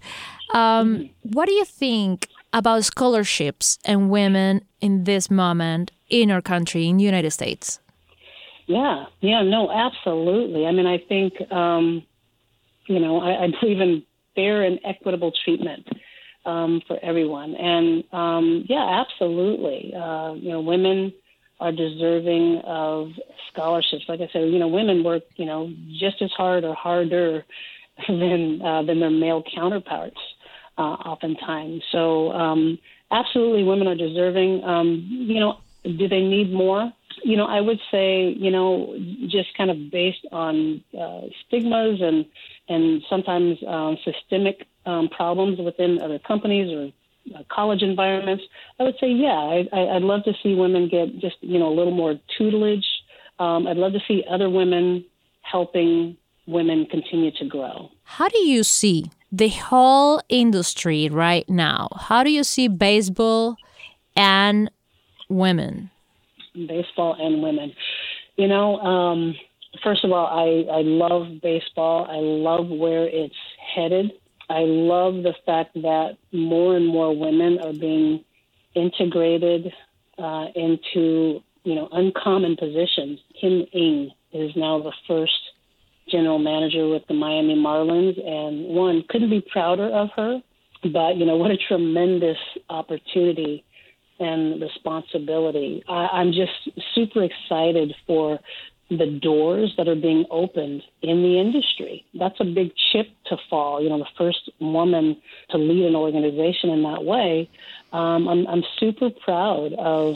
Um, 0.54 0.60
mm-hmm. 0.60 1.32
what 1.34 1.48
do 1.48 1.54
you 1.54 1.66
think 1.66 2.28
about 2.54 2.84
scholarships 2.86 3.80
and 3.86 4.10
women 4.10 4.62
in 4.82 5.04
this 5.06 5.32
moment 5.32 5.92
in 6.10 6.32
our 6.32 6.42
country 6.42 6.88
in 6.88 6.98
the 6.98 7.04
united 7.04 7.32
states 7.32 7.80
yeah, 8.68 9.06
yeah, 9.22 9.42
no, 9.44 9.72
absolutely. 9.72 10.66
I 10.66 10.72
mean, 10.72 10.86
I 10.86 10.98
think, 10.98 11.34
um, 11.52 12.04
you 12.88 13.00
know, 13.00 13.20
I, 13.20 13.46
I 13.46 13.48
believe 13.60 13.80
in 13.80 14.04
fair 14.36 14.64
and 14.64 14.80
equitable 14.86 15.32
treatment 15.44 15.88
um, 16.46 16.82
for 16.88 16.98
everyone. 17.04 17.56
And 17.56 18.04
um, 18.14 18.66
yeah, 18.68 19.04
absolutely. 19.06 19.94
Uh, 19.94 20.34
you 20.34 20.50
know, 20.50 20.62
women 20.62 21.14
are 21.60 21.72
deserving 21.72 22.62
of 22.66 23.12
scholarships. 23.52 24.06
Like 24.08 24.22
I 24.22 24.30
said, 24.32 24.50
you 24.50 24.60
know, 24.60 24.68
women 24.68 25.04
work, 25.04 25.24
you 25.38 25.46
know, 25.46 25.74
just 26.00 26.22
as 26.22 26.32
hard 26.32 26.64
or 26.64 26.76
harder 26.76 27.46
than 28.08 28.62
uh, 28.62 28.84
than 28.84 29.00
their 29.00 29.10
male 29.10 29.44
counterparts, 29.56 30.20
uh, 30.78 30.82
oftentimes. 30.82 31.84
So, 31.92 32.32
um, 32.32 32.78
absolutely, 33.12 33.64
women 33.64 33.88
are 33.88 33.96
deserving. 33.96 34.64
Um, 34.64 35.08
you 35.10 35.40
know, 35.40 35.58
do 35.84 36.08
they 36.08 36.22
need 36.22 36.54
more? 36.54 36.94
You 37.24 37.38
know, 37.38 37.46
I 37.46 37.62
would 37.62 37.80
say, 37.92 38.36
you 38.38 38.52
know, 38.52 38.96
just 39.28 39.56
kind 39.58 39.70
of 39.70 39.92
based 39.92 40.26
on 40.32 40.84
uh, 40.98 41.22
stigmas 41.46 42.02
and 42.02 42.26
and 42.70 43.02
sometimes 43.10 43.58
um, 43.68 43.98
systemic 44.04 44.66
um, 44.86 45.10
problems 45.10 45.60
within 45.60 46.02
other 46.02 46.20
companies 46.20 46.72
or 46.72 46.92
uh, 47.38 47.44
college 47.50 47.82
environments, 47.82 48.44
I 48.80 48.84
would 48.84 48.96
say, 49.00 49.10
yeah, 49.10 49.28
I, 49.28 49.68
I, 49.74 49.96
I'd 49.96 50.02
love 50.02 50.24
to 50.26 50.34
see 50.42 50.56
women 50.56 50.88
get 50.90 51.20
just 51.20 51.36
you 51.42 51.60
know 51.60 51.68
a 51.68 51.76
little 51.76 51.94
more 51.94 52.16
tutelage. 52.38 52.86
Um, 53.40 53.68
I'd 53.68 53.78
love 53.78 53.94
to 53.94 54.00
see 54.08 54.24
other 54.30 54.50
women 54.50 55.06
helping 55.42 56.18
women 56.48 56.86
continue 56.86 57.32
to 57.32 57.46
grow. 57.46 57.90
How 58.04 58.30
do 58.30 58.40
you 58.40 58.64
see 58.64 59.12
the 59.32 59.50
whole 59.50 60.22
industry 60.30 61.10
right 61.10 61.48
now? 61.50 61.90
How 62.00 62.24
do 62.24 62.32
you 62.32 62.44
see 62.44 62.68
baseball 62.68 63.58
and 64.16 64.72
women? 65.30 65.92
Baseball 66.66 67.16
and 67.20 67.44
women. 67.44 67.74
You 68.36 68.48
know, 68.48 68.78
um, 68.80 69.36
first 69.84 70.04
of 70.04 70.12
all, 70.12 70.28
I, 70.28 70.78
I 70.78 70.82
love 70.82 71.42
baseball. 71.42 72.06
I 72.10 72.18
love 72.18 72.68
where 72.70 73.08
it's 73.08 73.36
headed. 73.76 74.12
I 74.50 74.60
love 74.60 75.24
the 75.24 75.34
fact 75.46 75.74
that 75.76 76.18
more 76.32 76.76
and 76.76 76.88
more 76.88 77.16
women 77.16 77.60
are 77.60 77.74
being 77.74 78.24
integrated 78.76 79.74
uh, 80.18 80.46
into 80.56 81.42
you 81.64 81.76
know 81.76 81.90
uncommon 81.92 82.56
positions. 82.56 83.20
Kim 83.40 83.66
Ng 83.74 84.12
is 84.32 84.52
now 84.56 84.82
the 84.82 84.94
first 85.08 85.34
general 86.10 86.40
manager 86.40 86.88
with 86.88 87.06
the 87.08 87.14
Miami 87.14 87.56
Marlins, 87.56 88.18
and 88.26 88.68
one 88.68 89.04
couldn't 89.10 89.30
be 89.30 89.42
prouder 89.42 89.88
of 89.88 90.10
her. 90.16 90.42
But 90.84 91.18
you 91.18 91.26
know 91.26 91.36
what 91.36 91.52
a 91.52 91.58
tremendous 91.58 92.38
opportunity 92.70 93.66
and 94.20 94.62
responsibility. 94.62 95.84
I, 95.88 96.08
I'm 96.08 96.32
just 96.32 96.70
super 96.94 97.24
excited 97.24 97.96
for 98.06 98.40
the 98.90 99.20
doors 99.22 99.74
that 99.78 99.88
are 99.88 99.96
being 99.96 100.26
opened 100.32 100.82
in 101.02 101.22
the 101.22 101.40
industry. 101.40 102.06
That's 102.18 102.40
a 102.40 102.46
big 102.46 102.72
chip 102.92 103.08
to 103.26 103.38
fall. 103.50 103.84
You 103.84 103.90
know, 103.90 104.00
the 104.00 104.08
first 104.18 104.50
woman 104.60 105.18
to 105.50 105.58
lead 105.58 105.86
an 105.86 105.96
organization 105.96 106.70
in 106.70 106.84
that 106.84 107.04
way. 107.04 107.50
Um, 107.92 108.28
I'm, 108.28 108.48
I'm 108.48 108.64
super 108.80 109.10
proud 109.10 109.74
of 109.74 110.16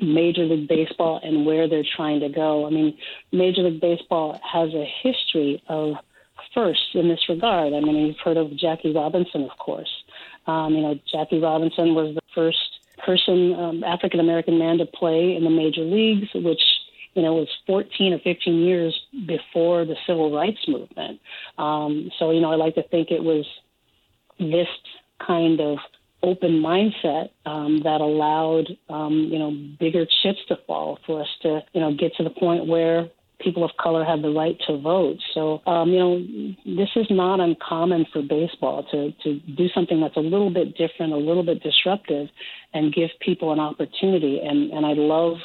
Major 0.00 0.44
League 0.44 0.68
Baseball 0.68 1.20
and 1.22 1.44
where 1.44 1.68
they're 1.68 1.84
trying 1.96 2.20
to 2.20 2.28
go. 2.28 2.66
I 2.66 2.70
mean, 2.70 2.96
Major 3.32 3.62
League 3.62 3.80
Baseball 3.80 4.40
has 4.44 4.72
a 4.74 4.88
history 5.02 5.62
of 5.68 5.94
firsts 6.52 6.90
in 6.94 7.08
this 7.08 7.28
regard. 7.28 7.72
I 7.72 7.80
mean, 7.80 8.06
you've 8.06 8.18
heard 8.24 8.36
of 8.36 8.56
Jackie 8.56 8.92
Robinson, 8.92 9.42
of 9.42 9.56
course. 9.58 9.90
Um, 10.46 10.74
you 10.74 10.82
know, 10.82 10.98
Jackie 11.10 11.40
Robinson 11.40 11.94
was 11.94 12.14
the 12.14 12.20
first 12.34 12.73
person, 13.04 13.54
um, 13.54 13.84
African 13.84 14.20
American 14.20 14.58
man, 14.58 14.78
to 14.78 14.86
play 14.86 15.34
in 15.36 15.44
the 15.44 15.50
major 15.50 15.82
leagues, 15.82 16.28
which 16.34 16.62
you 17.14 17.22
know 17.22 17.34
was 17.34 17.48
14 17.66 18.12
or 18.12 18.18
15 18.18 18.60
years 18.60 18.98
before 19.26 19.84
the 19.84 19.96
civil 20.06 20.34
rights 20.34 20.66
movement. 20.68 21.20
Um, 21.58 22.10
so 22.18 22.30
you 22.30 22.40
know, 22.40 22.52
I 22.52 22.56
like 22.56 22.74
to 22.76 22.82
think 22.88 23.10
it 23.10 23.22
was 23.22 23.46
this 24.38 24.68
kind 25.24 25.60
of 25.60 25.78
open 26.22 26.62
mindset 26.62 27.30
um, 27.44 27.80
that 27.84 28.00
allowed 28.00 28.66
um, 28.88 29.28
you 29.30 29.38
know 29.38 29.50
bigger 29.78 30.06
chips 30.22 30.40
to 30.48 30.56
fall 30.66 30.98
for 31.06 31.22
us 31.22 31.28
to 31.42 31.60
you 31.72 31.80
know 31.80 31.94
get 31.94 32.14
to 32.16 32.24
the 32.24 32.30
point 32.30 32.66
where 32.66 33.08
people 33.44 33.64
of 33.64 33.70
color 33.78 34.04
have 34.04 34.22
the 34.22 34.30
right 34.30 34.58
to 34.66 34.78
vote. 34.78 35.18
So, 35.34 35.60
um, 35.66 35.90
you 35.90 35.98
know, 35.98 36.18
this 36.64 36.88
is 36.96 37.06
not 37.10 37.40
uncommon 37.40 38.06
for 38.12 38.22
baseball 38.22 38.84
to, 38.90 39.12
to 39.22 39.38
do 39.40 39.68
something 39.74 40.00
that's 40.00 40.16
a 40.16 40.20
little 40.20 40.50
bit 40.50 40.76
different, 40.76 41.12
a 41.12 41.16
little 41.16 41.44
bit 41.44 41.62
disruptive, 41.62 42.28
and 42.72 42.92
give 42.92 43.10
people 43.20 43.52
an 43.52 43.60
opportunity. 43.60 44.40
And, 44.40 44.72
and 44.72 44.86
I 44.86 44.94
love 44.94 45.36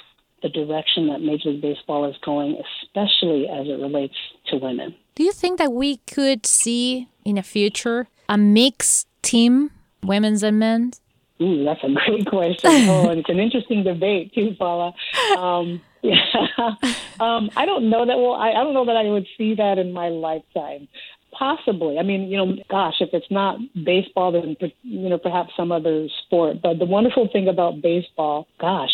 the 0.42 0.50
direction 0.50 1.08
that 1.08 1.20
Major 1.20 1.50
League 1.50 1.62
Baseball 1.62 2.10
is 2.10 2.16
going, 2.24 2.62
especially 2.82 3.48
as 3.48 3.68
it 3.68 3.80
relates 3.80 4.16
to 4.48 4.58
women. 4.58 4.96
Do 5.16 5.24
you 5.24 5.34
think 5.34 5.60
that 5.60 5.74
we 5.74 5.98
could 5.98 6.46
see 6.46 7.10
in 7.26 7.36
the 7.36 7.44
future 7.44 8.08
a 8.30 8.38
mixed 8.38 9.08
team, 9.22 9.72
women's 10.02 10.44
and 10.44 10.58
men's? 10.58 11.02
Ooh, 11.42 11.64
that's 11.64 11.84
a 11.84 11.90
great 11.90 12.26
question. 12.30 12.70
Oh, 12.90 13.10
and 13.10 13.20
it's 13.20 13.30
an 13.30 13.40
interesting 13.40 13.84
debate 13.84 14.34
too, 14.34 14.56
Paula. 14.58 14.94
Um, 15.38 15.82
yeah, 16.04 16.76
um, 17.20 17.50
I 17.56 17.66
don't 17.66 17.90
know 17.90 18.06
that. 18.06 18.18
Well, 18.18 18.34
I, 18.34 18.52
I 18.52 18.64
don't 18.64 18.74
know 18.74 18.86
that 18.86 18.96
I 18.96 19.04
would 19.04 19.28
see 19.38 19.56
that 19.56 19.78
in 19.78 19.92
my 19.92 20.10
lifetime. 20.10 20.88
Possibly. 21.32 22.00
I 22.00 22.04
mean, 22.04 22.30
you 22.30 22.38
know, 22.38 22.56
gosh, 22.70 22.96
if 23.02 23.10
it's 23.14 23.30
not 23.30 23.60
baseball, 23.86 24.32
then 24.32 24.56
you 24.84 25.10
know, 25.10 25.18
perhaps 25.18 25.52
some 25.56 25.72
other 25.72 26.08
sport. 26.26 26.62
But 26.62 26.80
the 26.80 26.86
wonderful 26.86 27.30
thing 27.32 27.48
about 27.48 27.82
baseball, 27.82 28.48
gosh, 28.60 28.92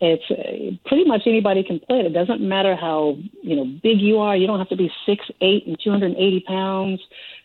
it's 0.00 0.24
uh, 0.30 0.76
pretty 0.88 1.04
much 1.04 1.22
anybody 1.26 1.62
can 1.62 1.80
play 1.80 2.00
it. 2.00 2.06
It 2.06 2.12
doesn't 2.12 2.40
matter 2.40 2.76
how 2.76 3.16
you 3.42 3.56
know 3.56 3.64
big 3.82 4.00
you 4.00 4.18
are. 4.18 4.36
You 4.36 4.46
don't 4.46 4.58
have 4.58 4.68
to 4.68 4.76
be 4.76 4.90
six 5.06 5.24
eight 5.40 5.66
and 5.66 5.78
two 5.82 5.90
hundred 5.90 6.12
and 6.12 6.16
eighty 6.16 6.44
pounds. 6.46 7.00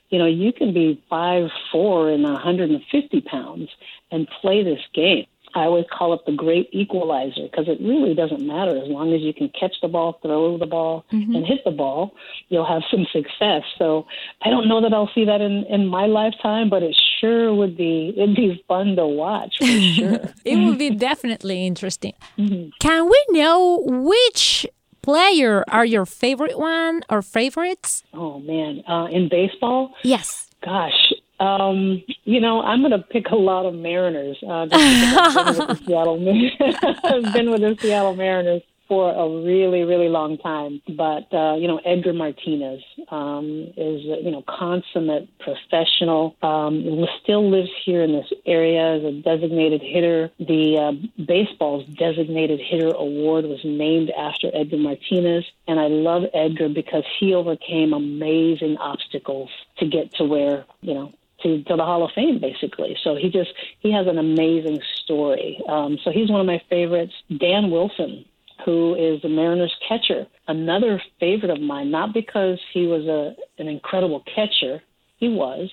You 0.09 0.19
know, 0.19 0.25
you 0.25 0.51
can 0.51 0.73
be 0.73 1.01
five 1.09 1.49
four 1.71 2.09
and 2.09 2.23
one 2.23 2.35
hundred 2.35 2.69
and 2.71 2.81
fifty 2.91 3.21
pounds 3.21 3.69
and 4.11 4.27
play 4.41 4.63
this 4.63 4.81
game. 4.93 5.25
I 5.55 5.61
always 5.61 5.85
call 5.91 6.13
it 6.13 6.21
the 6.25 6.31
great 6.31 6.69
equalizer 6.71 7.43
because 7.43 7.67
it 7.67 7.79
really 7.81 8.13
doesn't 8.13 8.45
matter 8.45 8.77
as 8.77 8.87
long 8.87 9.13
as 9.13 9.21
you 9.21 9.33
can 9.33 9.49
catch 9.49 9.75
the 9.81 9.87
ball, 9.87 10.19
throw 10.21 10.57
the 10.57 10.65
ball, 10.65 11.05
mm-hmm. 11.11 11.35
and 11.35 11.45
hit 11.45 11.63
the 11.65 11.71
ball, 11.71 12.15
you'll 12.49 12.67
have 12.67 12.83
some 12.91 13.05
success. 13.13 13.63
So 13.77 14.05
I 14.43 14.49
don't 14.49 14.67
know 14.67 14.81
that 14.81 14.93
I'll 14.93 15.11
see 15.13 15.25
that 15.25 15.41
in 15.41 15.65
in 15.65 15.87
my 15.87 16.05
lifetime, 16.05 16.69
but 16.69 16.83
it 16.83 16.95
sure 17.19 17.53
would 17.53 17.75
be 17.75 18.13
it'd 18.15 18.35
be 18.35 18.63
fun 18.67 18.95
to 18.95 19.07
watch 19.07 19.57
for 19.57 19.65
sure. 19.95 20.33
it 20.45 20.57
would 20.57 20.77
be 20.77 20.91
definitely 20.91 21.65
interesting. 21.65 22.13
Mm-hmm. 22.37 22.69
Can 22.79 23.09
we 23.09 23.25
know 23.29 23.83
which 23.85 24.65
player 25.01 25.63
are 25.67 25.85
your 25.85 26.05
favorite 26.05 26.57
one 26.57 27.01
or 27.09 27.21
favorites? 27.21 28.03
Oh 28.13 28.39
man, 28.39 28.83
uh, 28.87 29.07
in 29.11 29.29
baseball? 29.29 29.93
Yes. 30.03 30.49
Gosh, 30.63 31.13
um, 31.39 32.03
you 32.25 32.39
know, 32.39 32.61
I'm 32.61 32.81
going 32.81 32.91
to 32.91 32.99
pick 32.99 33.27
a 33.31 33.35
lot 33.35 33.65
of 33.65 33.73
Mariners. 33.73 34.37
Uh, 34.43 34.63
I've, 34.63 34.69
been 34.69 35.45
with 35.45 35.67
the 35.67 35.75
Seattle, 35.85 36.15
I've 37.03 37.33
been 37.33 37.51
with 37.51 37.61
the 37.61 37.77
Seattle 37.79 38.15
Mariners 38.15 38.61
for 38.89 39.13
a 39.13 39.43
really, 39.45 39.83
really 39.83 40.09
long 40.09 40.37
time. 40.39 40.81
But 40.89 41.31
uh, 41.31 41.55
you 41.55 41.67
know, 41.67 41.79
Edgar 41.85 42.11
Martinez 42.11 42.81
um, 43.09 43.71
is 43.77 44.01
you 44.03 44.31
know 44.31 44.43
consummate 44.49 45.29
professional. 45.39 46.35
Um, 46.41 47.05
still 47.23 47.49
lives 47.49 47.69
here 47.85 48.01
in 48.01 48.11
this 48.11 48.33
area 48.45 48.95
as 48.95 49.03
a 49.03 49.11
designated 49.21 49.81
hitter. 49.81 50.31
The 50.39 50.77
uh, 50.77 51.23
baseball's 51.23 51.85
designated 51.85 52.59
hitter 52.59 52.89
award 52.89 53.45
was 53.45 53.59
named 53.63 54.09
after 54.09 54.49
Edgar 54.53 54.77
Martinez, 54.77 55.45
and 55.67 55.79
I 55.79 55.87
love 55.87 56.23
Edgar 56.33 56.67
because 56.67 57.03
he 57.19 57.33
overcame 57.33 57.93
amazing 57.93 58.77
obstacles 58.77 59.51
to 59.77 59.85
get 59.85 60.15
to 60.15 60.25
where 60.25 60.65
you 60.81 60.95
know 60.95 61.13
to, 61.43 61.63
to 61.63 61.75
the 61.75 61.83
Hall 61.83 62.03
of 62.03 62.11
Fame, 62.13 62.39
basically. 62.39 62.97
So 63.03 63.15
he 63.15 63.29
just 63.29 63.51
he 63.79 63.91
has 63.91 64.07
an 64.07 64.17
amazing 64.17 64.79
story. 65.03 65.61
Um, 65.67 65.97
so 66.03 66.11
he's 66.11 66.29
one 66.29 66.41
of 66.41 66.47
my 66.47 66.61
favorites. 66.69 67.13
Dan 67.37 67.71
Wilson, 67.71 68.25
who 68.65 68.95
is 68.95 69.21
the 69.21 69.29
Mariners 69.29 69.75
catcher, 69.87 70.27
another 70.47 71.01
favorite 71.19 71.51
of 71.51 71.61
mine. 71.61 71.91
Not 71.91 72.13
because 72.13 72.59
he 72.73 72.87
was 72.87 73.05
a 73.05 73.35
an 73.61 73.67
incredible 73.67 74.23
catcher, 74.33 74.81
he 75.17 75.29
was, 75.29 75.69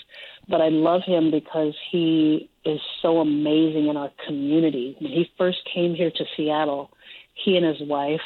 but 0.49 0.61
I 0.61 0.68
love 0.68 1.02
him 1.04 1.30
because 1.30 1.75
he 1.90 2.50
is 2.64 2.80
so 3.00 3.18
amazing 3.18 3.88
in 3.88 3.96
our 3.96 4.11
community. 4.26 4.96
When 5.00 5.12
he 5.12 5.30
first 5.38 5.58
came 5.73 5.94
here 5.94 6.11
to 6.11 6.25
Seattle, 6.37 6.90
he 7.35 7.56
and 7.56 7.64
his 7.64 7.88
wife 7.88 8.20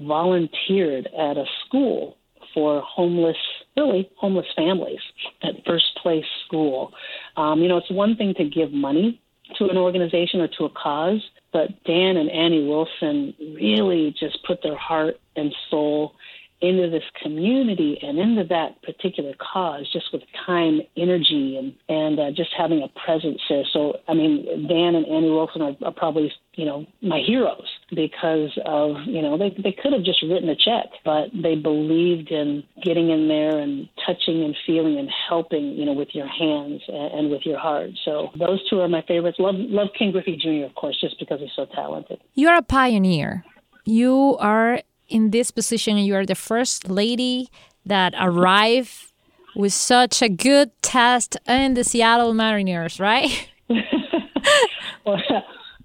volunteered 0.00 1.06
at 1.06 1.36
a 1.36 1.44
school 1.64 2.16
for 2.54 2.80
homeless, 2.82 3.36
really 3.76 4.08
homeless 4.16 4.46
families 4.56 5.00
at 5.42 5.54
First 5.66 5.98
Place 6.00 6.24
School. 6.46 6.92
Um, 7.36 7.60
you 7.60 7.68
know, 7.68 7.76
it's 7.76 7.90
one 7.90 8.16
thing 8.16 8.34
to 8.38 8.44
give 8.44 8.72
money 8.72 9.20
to 9.58 9.68
an 9.68 9.76
organization 9.76 10.40
or 10.40 10.48
to 10.48 10.64
a 10.64 10.70
cause, 10.70 11.22
but 11.52 11.68
Dan 11.84 12.16
and 12.16 12.30
Annie 12.30 12.66
Wilson 12.66 13.34
really 13.54 14.14
just 14.18 14.38
put 14.46 14.62
their 14.62 14.76
heart 14.76 15.16
and 15.36 15.54
soul 15.70 16.14
into 16.64 16.88
this 16.88 17.04
community 17.22 17.98
and 18.00 18.18
into 18.18 18.44
that 18.44 18.80
particular 18.82 19.34
cause 19.38 19.88
just 19.92 20.06
with 20.12 20.22
time, 20.46 20.80
energy, 20.96 21.56
and 21.58 21.74
and 21.88 22.18
uh, 22.18 22.30
just 22.30 22.50
having 22.56 22.82
a 22.82 22.88
presence 23.04 23.40
there. 23.48 23.64
So, 23.72 23.98
I 24.08 24.14
mean, 24.14 24.66
Dan 24.66 24.94
and 24.94 25.06
Annie 25.06 25.30
Wilson 25.30 25.62
are, 25.62 25.76
are 25.84 25.92
probably 25.92 26.32
you 26.54 26.64
know 26.64 26.86
my 27.02 27.20
heroes 27.24 27.68
because 27.90 28.56
of 28.64 28.96
you 29.06 29.20
know 29.20 29.36
they 29.36 29.50
they 29.62 29.72
could 29.72 29.92
have 29.92 30.04
just 30.04 30.22
written 30.22 30.48
a 30.48 30.56
check, 30.56 30.86
but 31.04 31.28
they 31.34 31.54
believed 31.54 32.30
in 32.30 32.64
getting 32.82 33.10
in 33.10 33.28
there 33.28 33.58
and 33.58 33.88
touching 34.06 34.42
and 34.42 34.56
feeling 34.66 34.98
and 34.98 35.10
helping 35.28 35.72
you 35.72 35.84
know 35.84 35.92
with 35.92 36.14
your 36.14 36.26
hands 36.26 36.80
and, 36.88 37.12
and 37.14 37.30
with 37.30 37.42
your 37.44 37.58
heart. 37.58 37.90
So 38.04 38.30
those 38.38 38.66
two 38.70 38.80
are 38.80 38.88
my 38.88 39.02
favorites. 39.06 39.38
Love 39.38 39.56
love 39.58 39.88
Ken 39.98 40.12
Griffey 40.12 40.36
Jr. 40.36 40.64
of 40.64 40.74
course, 40.74 40.98
just 40.98 41.18
because 41.18 41.40
he's 41.40 41.50
so 41.54 41.66
talented. 41.66 42.20
You're 42.32 42.56
a 42.56 42.62
pioneer. 42.62 43.44
You 43.84 44.38
are 44.40 44.80
in 45.08 45.30
this 45.30 45.50
position. 45.50 45.96
You 45.98 46.16
are 46.16 46.26
the 46.26 46.34
first 46.34 46.88
lady 46.88 47.48
that 47.86 48.14
arrived 48.18 49.12
with 49.54 49.72
such 49.72 50.22
a 50.22 50.28
good 50.28 50.70
test 50.82 51.36
in 51.46 51.74
the 51.74 51.84
Seattle 51.84 52.34
Mariners, 52.34 52.98
right? 52.98 53.48
well, 53.68 53.78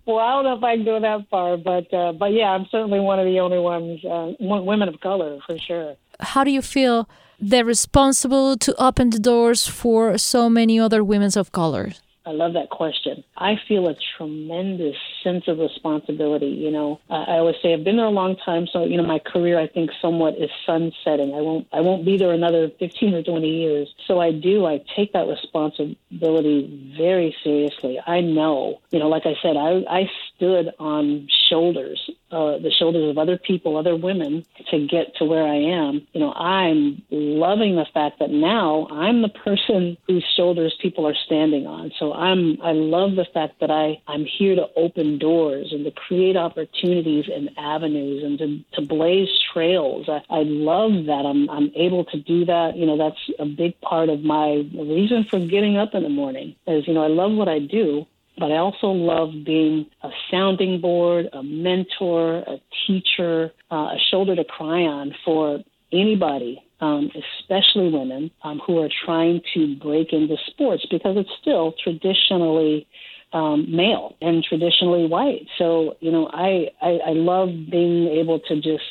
well, 0.06 0.18
I 0.18 0.32
don't 0.34 0.44
know 0.44 0.58
if 0.58 0.64
I 0.64 0.76
can 0.76 0.86
go 0.86 1.00
that 1.00 1.30
far, 1.30 1.58
but 1.58 1.94
uh, 1.94 2.14
but 2.14 2.34
yeah, 2.34 2.50
I'm 2.50 2.66
certainly 2.72 3.00
one 3.00 3.20
of 3.20 3.26
the 3.26 3.40
only 3.40 3.60
ones, 3.60 4.04
uh, 4.06 4.32
women 4.40 4.90
of 4.90 5.00
color 5.02 5.40
for 5.46 5.58
sure. 5.58 5.96
How 6.20 6.44
do 6.44 6.52
you 6.52 6.62
feel 6.62 7.08
they're 7.40 7.66
responsible 7.66 8.58
to 8.58 8.76
open 8.84 9.12
the 9.12 9.20
doors 9.20 9.68
for 9.68 10.18
so 10.18 10.50
many 10.50 10.80
other 10.80 11.04
women 11.04 11.32
of 11.38 11.52
color? 11.52 11.94
I 12.26 12.32
love 12.32 12.54
that 12.54 12.70
question. 12.70 13.24
I 13.38 13.56
feel 13.68 13.88
a 13.88 13.96
tremendous 14.18 14.96
sense 15.24 15.48
of 15.48 15.60
responsibility. 15.60 16.48
You 16.48 16.72
know, 16.72 17.00
uh, 17.10 17.26
I 17.28 17.38
always 17.38 17.56
say 17.62 17.74
I've 17.74 17.84
been 17.84 17.98
there 17.98 18.06
a 18.06 18.12
long 18.12 18.36
time, 18.36 18.68
so 18.72 18.84
you 18.84 18.98
know 18.98 19.06
my 19.06 19.20
career 19.20 19.60
I 19.60 19.68
think 19.68 19.92
somewhat 20.02 20.38
is 20.38 20.50
sunsetting. 20.66 21.34
I 21.34 21.42
won't 21.42 21.68
I 21.72 21.82
won't 21.82 22.06
be 22.06 22.18
there 22.18 22.32
another 22.32 22.70
15 22.80 23.14
or 23.16 23.24
20 23.24 23.48
years. 23.48 23.94
So 24.06 24.20
I 24.20 24.32
do 24.32 24.66
I 24.66 24.84
take 24.96 25.14
that 25.14 25.28
responsibility 25.28 26.94
very 26.98 27.36
seriously. 27.44 28.00
I 28.06 28.22
know, 28.22 28.80
you 28.92 29.00
know, 29.00 29.08
like 29.08 29.26
I 29.26 29.36
said, 29.42 29.56
I 29.58 29.84
I 29.90 30.10
stood 30.36 30.72
on 30.78 31.28
shoulders, 31.50 32.10
uh, 32.31 32.59
the 32.59 32.71
shoulders 32.77 33.09
of 33.09 33.17
other 33.17 33.38
people, 33.38 33.77
other 33.77 33.95
women, 33.95 34.45
to 34.71 34.88
get 34.88 35.15
to 35.15 35.25
where 35.25 35.43
I 35.43 35.55
am. 35.55 36.07
You 36.13 36.19
know, 36.19 36.33
I'm 36.33 37.01
loving 37.09 37.75
the 37.75 37.86
fact 37.93 38.19
that 38.19 38.29
now 38.29 38.88
I'm 38.91 39.21
the 39.21 39.29
person 39.29 39.98
whose 40.07 40.25
shoulders 40.36 40.75
people 40.81 41.07
are 41.07 41.15
standing 41.25 41.65
on. 41.65 41.91
So 42.00 42.13
I'm 42.13 42.62
I 42.62 42.71
love 42.71 43.15
the 43.15 43.25
fact 43.33 43.59
that 43.62 43.71
I 43.71 44.01
I'm 44.07 44.25
here 44.25 44.55
to 44.55 44.67
open 44.75 45.17
doors 45.17 45.69
and 45.71 45.86
to 45.86 45.91
create 45.91 46.38
opportunities 46.38 47.25
and 47.33 47.50
avenues 47.57 48.24
and 48.24 48.38
to, 48.39 48.79
to 48.81 48.88
blaze 48.88 49.29
trails. 49.53 50.07
I, 50.07 50.21
I 50.29 50.43
love 50.43 51.05
that 51.05 51.25
I'm 51.25 51.50
I'm 51.50 51.71
able 51.75 52.05
to 52.05 52.19
do 52.19 52.45
that. 52.45 52.75
You 52.75 52.86
know, 52.86 52.98
that's 52.98 53.39
a 53.39 53.45
big 53.45 53.79
part 53.81 54.09
of 54.09 54.21
my 54.21 54.65
reason 54.77 55.25
for 55.29 55.39
getting 55.39 55.77
up 55.77 55.93
in 55.93 56.03
the 56.03 56.09
morning. 56.09 56.55
Is 56.67 56.88
you 56.88 56.93
know 56.93 57.03
I 57.03 57.07
love 57.07 57.31
what 57.31 57.48
I 57.48 57.59
do, 57.59 58.05
but 58.39 58.51
I 58.51 58.58
also 58.58 58.88
love 58.88 59.31
being 59.46 59.86
a 60.01 60.10
sounding 60.31 60.79
board, 60.79 61.27
a 61.34 61.43
mentor, 61.43 62.38
a 62.38 62.60
teacher, 62.88 63.51
uh, 63.72 63.75
a 63.75 63.98
shoulder 64.10 64.36
to 64.36 64.43
cry 64.43 64.81
on 64.81 65.13
for 65.25 65.60
anybody, 65.91 66.63
um, 66.79 67.12
especially 67.39 67.89
women, 67.91 68.31
um, 68.43 68.60
who 68.65 68.79
are 68.79 68.89
trying 69.05 69.41
to 69.53 69.75
break 69.75 70.13
into 70.13 70.38
sports 70.48 70.86
because 70.89 71.17
it's 71.17 71.29
still 71.41 71.74
traditionally 71.84 72.88
um, 73.34 73.75
male 73.75 74.15
and 74.22 74.43
traditionally 74.43 75.05
white. 75.05 75.48
So, 75.58 75.98
you 76.00 76.12
know, 76.12 76.29
I, 76.31 76.69
I, 76.81 77.00
I 77.08 77.12
love 77.12 77.50
being 77.69 78.08
able 78.08 78.39
to 78.39 78.55
just 78.55 78.84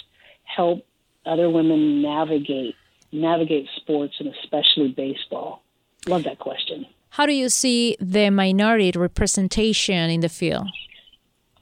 help 0.45 0.85
other 1.26 1.50
women 1.50 2.02
navigate 2.02 2.75
navigate 3.11 3.67
sports 3.76 4.14
and 4.19 4.28
especially 4.43 4.88
baseball. 4.88 5.62
Love 6.07 6.25
that 6.25 6.38
question. 6.38 6.87
How 7.11 7.27
do 7.27 7.33
you 7.33 7.49
see 7.49 7.97
the 8.00 8.31
minority 8.31 8.93
representation 8.97 10.11
in 10.11 10.21
the 10.21 10.29
field? 10.29 10.69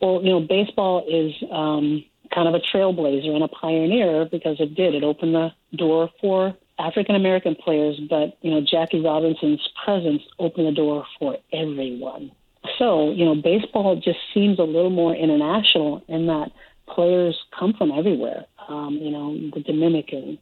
Well, 0.00 0.20
you 0.22 0.30
know, 0.30 0.40
baseball 0.40 1.04
is 1.08 1.32
um, 1.50 2.04
kind 2.34 2.48
of 2.48 2.54
a 2.54 2.60
trailblazer 2.60 3.30
and 3.30 3.42
a 3.42 3.48
pioneer 3.48 4.26
because 4.30 4.60
it 4.60 4.74
did. 4.74 4.94
It 4.94 5.02
opened 5.02 5.34
the 5.34 5.52
door 5.76 6.10
for 6.20 6.54
African 6.78 7.14
American 7.14 7.54
players, 7.54 7.98
but, 8.10 8.36
you 8.42 8.50
know, 8.50 8.60
Jackie 8.60 9.00
Robinson's 9.00 9.66
presence 9.84 10.22
opened 10.38 10.66
the 10.66 10.72
door 10.72 11.06
for 11.18 11.38
everyone. 11.52 12.30
So, 12.78 13.10
you 13.12 13.24
know, 13.24 13.34
baseball 13.34 13.96
just 13.96 14.18
seems 14.34 14.58
a 14.58 14.64
little 14.64 14.90
more 14.90 15.14
international 15.14 16.04
in 16.08 16.26
that 16.26 16.50
players 16.88 17.36
come 17.58 17.72
from 17.72 17.90
everywhere. 17.92 18.44
Um, 18.68 18.98
you 19.00 19.10
know, 19.10 19.34
the 19.54 19.60
Dominican, 19.60 20.38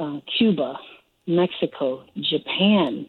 uh, 0.00 0.20
Cuba, 0.38 0.78
Mexico, 1.26 2.04
Japan, 2.16 3.06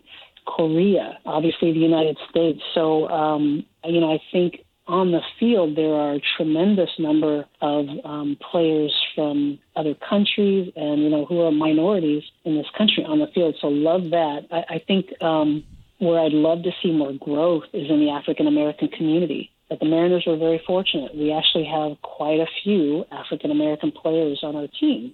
Korea, 0.48 1.20
obviously 1.26 1.72
the 1.74 1.80
United 1.80 2.18
States. 2.30 2.62
So, 2.74 3.08
um, 3.10 3.66
you 3.84 4.00
know, 4.02 4.12
I 4.12 4.20
think 4.32 4.64
on 4.88 5.12
the 5.12 5.22
field 5.40 5.76
there 5.76 5.94
are 5.94 6.14
a 6.14 6.22
tremendous 6.38 6.90
number 6.98 7.46
of 7.62 7.86
um, 8.06 8.38
players 8.52 8.96
from 9.14 9.60
other 9.76 9.94
countries 10.10 10.72
and 10.76 11.04
you 11.04 11.10
know 11.10 11.26
who 11.26 11.42
are 11.42 11.52
minorities 11.52 12.24
in 12.46 12.56
this 12.56 12.68
country 12.78 13.04
on 13.04 13.20
the 13.20 13.28
field. 13.28 13.56
So 13.62 13.68
love 13.68 14.10
that. 14.12 14.48
I, 14.50 14.76
I 14.76 14.84
think 14.88 15.08
um, 15.22 15.64
where 16.00 16.20
I'd 16.20 16.32
love 16.32 16.64
to 16.64 16.72
see 16.82 16.92
more 16.92 17.14
growth 17.14 17.64
is 17.74 17.90
in 17.90 18.00
the 18.00 18.12
African 18.12 18.48
American 18.48 18.88
community. 18.88 19.52
But 19.70 19.82
the 19.82 19.86
Mariners 19.86 20.24
were 20.26 20.38
very 20.38 20.62
fortunate. 20.66 21.14
We 21.14 21.34
actually 21.34 21.66
have 21.66 22.02
quite 22.02 22.40
a 22.40 22.48
few 22.64 23.04
African 23.12 23.52
American 23.52 23.92
players 23.92 24.40
on 24.42 24.56
our 24.56 24.68
team. 24.80 25.14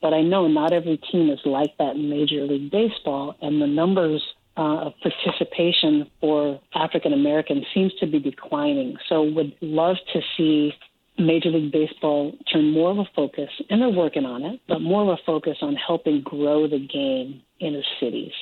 But 0.00 0.12
I 0.12 0.22
know 0.22 0.48
not 0.48 0.72
every 0.72 0.96
team 0.96 1.30
is 1.30 1.38
like 1.44 1.76
that 1.78 1.94
in 1.94 2.10
Major 2.10 2.44
League 2.44 2.72
Baseball, 2.72 3.36
and 3.40 3.62
the 3.62 3.68
numbers 3.68 4.20
uh, 4.56 4.86
of 4.86 4.92
participation 5.02 6.10
for 6.20 6.60
African 6.74 7.12
Americans 7.12 7.64
seems 7.72 7.92
to 8.00 8.06
be 8.06 8.18
declining. 8.18 8.96
So, 9.08 9.22
would 9.22 9.54
love 9.60 9.96
to 10.12 10.20
see 10.36 10.74
Major 11.18 11.50
League 11.50 11.72
Baseball 11.72 12.32
turn 12.52 12.72
more 12.72 12.90
of 12.90 12.98
a 12.98 13.04
focus, 13.14 13.50
and 13.70 13.80
they're 13.80 13.88
working 13.88 14.24
on 14.24 14.42
it, 14.42 14.60
but 14.68 14.80
more 14.80 15.02
of 15.02 15.08
a 15.08 15.22
focus 15.24 15.58
on 15.62 15.74
helping 15.74 16.22
grow 16.22 16.66
the 16.68 16.78
game 16.78 17.42
in 17.60 17.74
the 17.74 17.84
cities. 18.00 18.32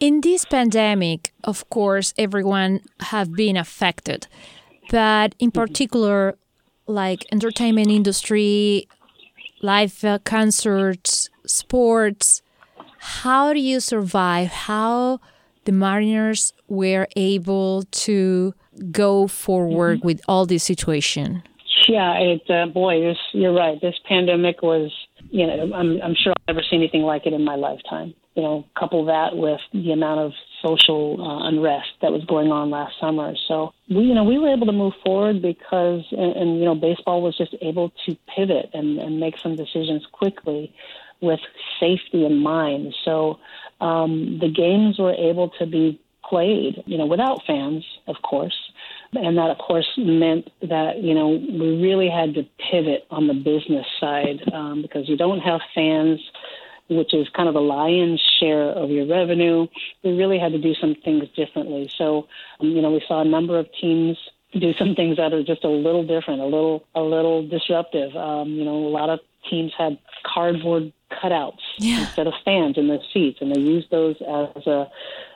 In 0.00 0.20
this 0.20 0.44
pandemic, 0.44 1.32
of 1.44 1.68
course, 1.70 2.14
everyone 2.16 2.80
have 3.00 3.34
been 3.34 3.56
affected, 3.56 4.28
but 4.90 5.34
in 5.38 5.50
mm-hmm. 5.50 5.60
particular, 5.60 6.38
like 6.86 7.24
entertainment 7.32 7.88
industry, 7.88 8.88
live 9.60 10.04
uh, 10.04 10.18
concerts, 10.24 11.30
sports. 11.46 12.42
How 12.98 13.52
do 13.52 13.60
you 13.60 13.80
survive? 13.80 14.48
How 14.48 15.20
the 15.64 15.72
Mariners 15.72 16.52
were 16.68 17.06
able 17.16 17.82
to 17.82 18.54
go 18.90 19.26
forward 19.26 19.98
mm-hmm. 19.98 20.06
with 20.06 20.20
all 20.28 20.46
this 20.46 20.64
situation? 20.64 21.42
Yeah, 21.88 22.14
it 22.18 22.42
uh, 22.50 22.66
boy, 22.66 23.00
this, 23.00 23.18
you're 23.32 23.54
right. 23.54 23.80
This 23.80 23.94
pandemic 24.06 24.62
was, 24.62 24.90
you 25.30 25.46
know, 25.46 25.72
I'm 25.74 26.00
I'm 26.02 26.14
sure 26.14 26.32
I've 26.32 26.54
never 26.54 26.64
seen 26.70 26.80
anything 26.80 27.02
like 27.02 27.26
it 27.26 27.32
in 27.32 27.44
my 27.44 27.56
lifetime. 27.56 28.14
You 28.34 28.42
know, 28.42 28.64
couple 28.78 29.04
that 29.06 29.36
with 29.36 29.60
the 29.72 29.92
amount 29.92 30.20
of 30.20 30.32
social 30.62 31.20
uh, 31.20 31.48
unrest 31.48 31.88
that 32.02 32.12
was 32.12 32.24
going 32.24 32.52
on 32.52 32.70
last 32.70 32.94
summer. 33.00 33.34
So 33.48 33.72
we, 33.90 34.04
you 34.04 34.14
know, 34.14 34.24
we 34.24 34.38
were 34.38 34.52
able 34.52 34.66
to 34.66 34.72
move 34.72 34.92
forward 35.04 35.42
because, 35.42 36.04
and, 36.12 36.36
and 36.36 36.58
you 36.58 36.64
know, 36.64 36.74
baseball 36.74 37.20
was 37.20 37.36
just 37.36 37.54
able 37.60 37.90
to 38.06 38.16
pivot 38.36 38.70
and, 38.72 38.98
and 38.98 39.18
make 39.18 39.38
some 39.38 39.56
decisions 39.56 40.06
quickly 40.12 40.72
with 41.20 41.40
safety 41.80 42.24
in 42.24 42.38
mind. 42.38 42.94
So 43.04 43.38
um, 43.80 44.38
the 44.40 44.50
games 44.50 44.98
were 44.98 45.14
able 45.14 45.50
to 45.58 45.66
be 45.66 46.00
played, 46.24 46.82
you 46.86 46.98
know, 46.98 47.06
without 47.06 47.40
fans, 47.46 47.84
of 48.06 48.16
course. 48.22 48.56
And 49.14 49.38
that, 49.38 49.50
of 49.50 49.58
course, 49.58 49.88
meant 49.96 50.50
that, 50.60 51.02
you 51.02 51.14
know, 51.14 51.28
we 51.28 51.82
really 51.82 52.10
had 52.10 52.34
to 52.34 52.46
pivot 52.70 53.06
on 53.10 53.26
the 53.26 53.34
business 53.34 53.86
side 53.98 54.42
um, 54.52 54.82
because 54.82 55.08
you 55.08 55.16
don't 55.16 55.40
have 55.40 55.60
fans 55.74 56.20
which 56.88 57.12
is 57.12 57.28
kind 57.34 57.48
of 57.48 57.54
the 57.54 57.60
lion's 57.60 58.20
share 58.40 58.70
of 58.70 58.90
your 58.90 59.06
revenue, 59.06 59.66
we 60.02 60.12
really 60.12 60.38
had 60.38 60.52
to 60.52 60.58
do 60.58 60.74
some 60.74 60.94
things 60.94 61.28
differently. 61.36 61.90
So, 61.96 62.26
um, 62.60 62.68
you 62.68 62.82
know, 62.82 62.90
we 62.90 63.02
saw 63.06 63.20
a 63.20 63.24
number 63.24 63.58
of 63.58 63.68
teams 63.78 64.16
do 64.52 64.72
some 64.74 64.94
things 64.94 65.18
that 65.18 65.34
are 65.34 65.42
just 65.42 65.64
a 65.64 65.68
little 65.68 66.06
different, 66.06 66.40
a 66.40 66.44
little 66.44 66.84
a 66.94 67.02
little 67.02 67.46
disruptive. 67.46 68.16
Um, 68.16 68.48
you 68.48 68.64
know, 68.64 68.86
a 68.86 68.88
lot 68.88 69.10
of 69.10 69.20
teams 69.48 69.72
had 69.76 69.98
cardboard 70.24 70.92
cutouts 71.10 71.58
yeah. 71.78 72.00
instead 72.00 72.26
of 72.26 72.34
fans 72.44 72.76
in 72.76 72.88
the 72.88 72.98
seats, 73.12 73.38
and 73.40 73.54
they 73.54 73.60
used 73.60 73.90
those 73.90 74.16
as 74.20 74.66
a, 74.66 74.86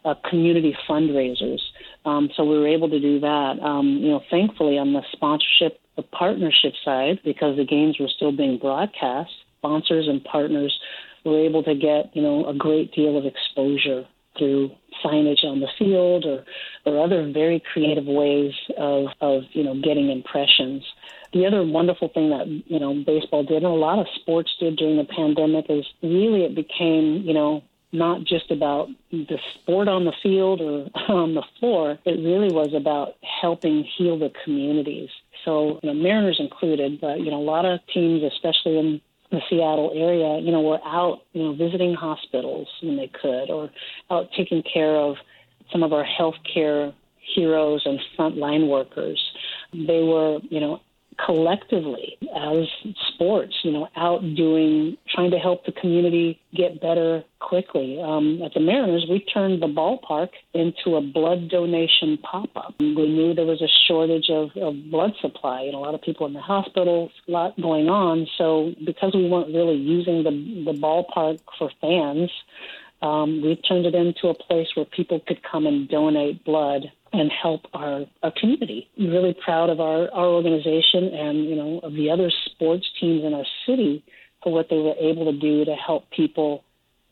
a 0.05 0.15
community 0.29 0.77
fundraisers. 0.89 1.61
Um, 2.05 2.31
so 2.37 2.45
we 2.45 2.59
were 2.59 2.69
able 2.69 2.91
to 2.91 3.01
do 3.01 3.21
that. 3.21 3.59
Um, 3.63 3.89
you 3.89 4.11
know, 4.11 4.23
thankfully 4.31 4.79
on 4.79 4.93
the 4.93 5.03
sponsorship, 5.13 5.81
the 5.97 6.03
partnership 6.03 6.75
side, 6.85 7.21
because 7.25 7.57
the 7.57 7.65
games 7.65 7.99
were 7.99 8.09
still 8.09 8.33
being 8.33 8.59
broadcast, 8.59 9.31
sponsors 9.59 10.09
and 10.09 10.23
partners 10.25 10.79
were 11.25 11.39
able 11.39 11.63
to 11.63 11.75
get, 11.75 12.15
you 12.15 12.23
know, 12.23 12.47
a 12.47 12.55
great 12.55 12.93
deal 12.93 13.17
of 13.17 13.25
exposure 13.25 14.07
through 14.39 14.71
signage 15.05 15.45
on 15.45 15.61
the 15.61 15.69
field 15.79 16.25
or, 16.25 16.45
or 16.87 17.05
other 17.05 17.31
very 17.33 17.63
creative 17.73 18.07
ways 18.07 18.53
of, 18.77 19.07
of, 19.21 19.43
you 19.53 19.65
know, 19.65 19.81
getting 19.81 20.11
impressions. 20.11 20.85
The 21.33 21.47
other 21.47 21.65
wonderful 21.65 22.09
thing 22.09 22.31
that, 22.31 22.47
you 22.47 22.79
know, 22.79 22.95
baseball 22.95 23.45
did 23.45 23.59
and 23.59 23.67
a 23.67 23.71
lot 23.71 23.99
of 23.99 24.07
sports 24.21 24.51
did 24.61 24.77
during 24.77 24.97
the 24.97 25.05
pandemic 25.05 25.67
is 25.69 25.87
really 26.03 26.45
it 26.45 26.55
became, 26.55 27.23
you 27.25 27.35
know, 27.35 27.63
not 27.93 28.25
just 28.25 28.51
about 28.51 28.89
the 29.11 29.39
sport 29.55 29.87
on 29.87 30.05
the 30.05 30.15
field 30.23 30.61
or 30.61 30.89
on 31.09 31.35
the 31.35 31.43
floor. 31.59 31.99
It 32.05 32.23
really 32.25 32.53
was 32.53 32.75
about 32.75 33.17
helping 33.41 33.85
heal 33.97 34.19
the 34.19 34.33
communities. 34.45 35.11
So, 35.45 35.81
you 35.83 35.93
know, 35.93 35.95
Mariners 35.95 36.39
included, 36.39 37.01
but, 37.01 37.21
you 37.21 37.31
know, 37.31 37.41
a 37.41 37.43
lot 37.43 37.65
of 37.65 37.81
teams, 37.93 38.23
especially 38.23 38.79
in 38.79 39.01
the 39.33 39.41
Seattle 39.49 39.91
area, 39.95 40.39
you 40.39 40.53
know, 40.53 40.61
were 40.61 40.79
out, 40.85 41.23
you 41.33 41.43
know, 41.43 41.55
visiting 41.55 41.95
hospitals 41.95 42.69
when 42.83 42.97
they 42.97 43.11
could, 43.21 43.51
or 43.51 43.71
out 44.11 44.29
taking 44.37 44.63
care 44.63 44.95
of 44.95 45.17
some 45.73 45.83
of 45.83 45.93
our 45.93 46.05
healthcare 46.05 46.93
heroes 47.35 47.83
and 47.85 47.99
frontline 48.17 48.69
workers. 48.69 49.21
They 49.73 50.03
were, 50.03 50.39
you 50.51 50.61
know, 50.61 50.81
collectively 51.25 52.17
as 52.35 52.67
sports, 53.09 53.55
you 53.63 53.73
know, 53.73 53.89
out 53.97 54.21
doing, 54.35 54.97
trying 55.15 55.31
to 55.31 55.39
help 55.39 55.65
the 55.65 55.73
community 55.73 56.41
get 56.55 56.81
better 56.81 57.23
quickly. 57.41 58.01
Um, 58.01 58.41
at 58.43 58.55
the 58.55 58.61
Mariners, 58.61 59.07
we 59.09 59.21
turned 59.21 59.63
the 59.63 59.67
ballpark 59.67 60.31
into 60.55 60.97
a 60.97 61.01
blood 61.01 61.49
donation 61.49 62.19
pop 62.19 62.51
up. 62.57 62.75
We 62.79 62.95
knew 62.95 63.35
there 63.35 63.47
was 63.47 63.63
a 63.63 63.69
shortage 63.87 64.31
of, 64.31 64.51
of 64.57 64.91
blood 64.91 65.13
supply 65.21 65.63
and 65.63 65.75
a 65.75 65.79
lot 65.79 65.95
of 65.95 66.03
people 66.03 66.27
in 66.27 66.33
the 66.33 66.41
hospital, 66.41 67.11
a 67.29 67.31
lot 67.31 67.61
going 67.61 67.89
on. 67.89 68.27
So, 68.39 68.73
because 68.85 69.13
we 69.15 69.29
weren't 69.29 69.55
really 69.55 69.77
using 69.77 70.23
the, 70.23 70.73
the 70.73 70.79
ballpark 70.79 71.41
for 71.59 71.71
fans, 71.81 72.31
um, 73.03 73.43
we 73.43 73.57
turned 73.57 73.85
it 73.85 73.95
into 73.95 74.29
a 74.29 74.35
place 74.35 74.69
where 74.75 74.87
people 74.87 75.21
could 75.27 75.43
come 75.43 75.67
and 75.67 75.89
donate 75.89 76.45
blood 76.45 76.91
and 77.13 77.31
help 77.31 77.63
our, 77.75 78.07
our 78.23 78.33
community. 78.39 78.89
I'm 78.99 79.11
really 79.11 79.35
proud 79.45 79.71
of 79.71 79.81
our, 79.81 80.11
our 80.13 80.27
organization 80.27 81.13
and, 81.13 81.45
you 81.45 81.57
know, 81.57 81.81
of 81.83 81.93
the 81.93 82.11
other 82.11 82.31
sports 82.47 82.87
teams 83.01 83.25
in 83.25 83.35
our 83.35 83.45
city 83.67 84.05
for 84.43 84.53
what 84.53 84.69
they 84.71 84.79
were 84.79 84.95
able 84.99 85.31
to 85.31 85.39
do 85.39 85.65
to 85.65 85.75
help 85.75 86.11
people 86.11 86.65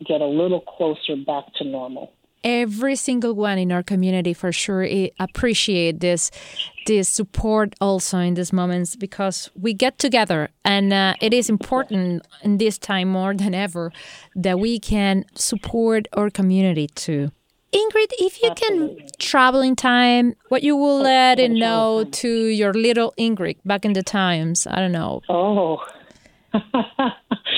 get 0.05 0.21
a 0.21 0.25
little 0.25 0.61
closer 0.61 1.15
back 1.15 1.53
to 1.55 1.63
normal. 1.63 2.11
Every 2.43 2.95
single 2.95 3.35
one 3.35 3.59
in 3.59 3.71
our 3.71 3.83
community, 3.83 4.33
for 4.33 4.51
sure, 4.51 4.87
appreciate 5.19 5.99
this 5.99 6.31
this 6.87 7.07
support 7.07 7.75
also 7.79 8.17
in 8.17 8.33
these 8.33 8.51
moments 8.51 8.95
because 8.95 9.51
we 9.53 9.75
get 9.75 9.99
together, 9.99 10.49
and 10.65 10.91
uh, 10.91 11.13
it 11.21 11.35
is 11.35 11.51
important 11.51 12.25
in 12.41 12.57
this 12.57 12.79
time 12.79 13.09
more 13.09 13.35
than 13.35 13.53
ever 13.53 13.91
that 14.35 14.59
we 14.59 14.79
can 14.79 15.23
support 15.35 16.07
our 16.13 16.31
community 16.31 16.87
too. 16.87 17.31
Ingrid, 17.73 18.11
if 18.19 18.41
you 18.43 18.49
Absolutely. 18.51 18.95
can 18.97 19.07
travel 19.17 19.61
in 19.61 19.75
time, 19.75 20.35
what 20.49 20.61
you 20.61 20.75
will 20.75 20.99
let 20.99 21.39
it 21.39 21.51
know 21.51 22.03
to 22.03 22.27
your 22.27 22.73
little 22.73 23.13
Ingrid 23.17 23.57
back 23.63 23.85
in 23.85 23.93
the 23.93 24.03
times? 24.03 24.67
I 24.67 24.77
don't 24.77 24.91
know. 24.91 25.21
Oh. 25.29 25.79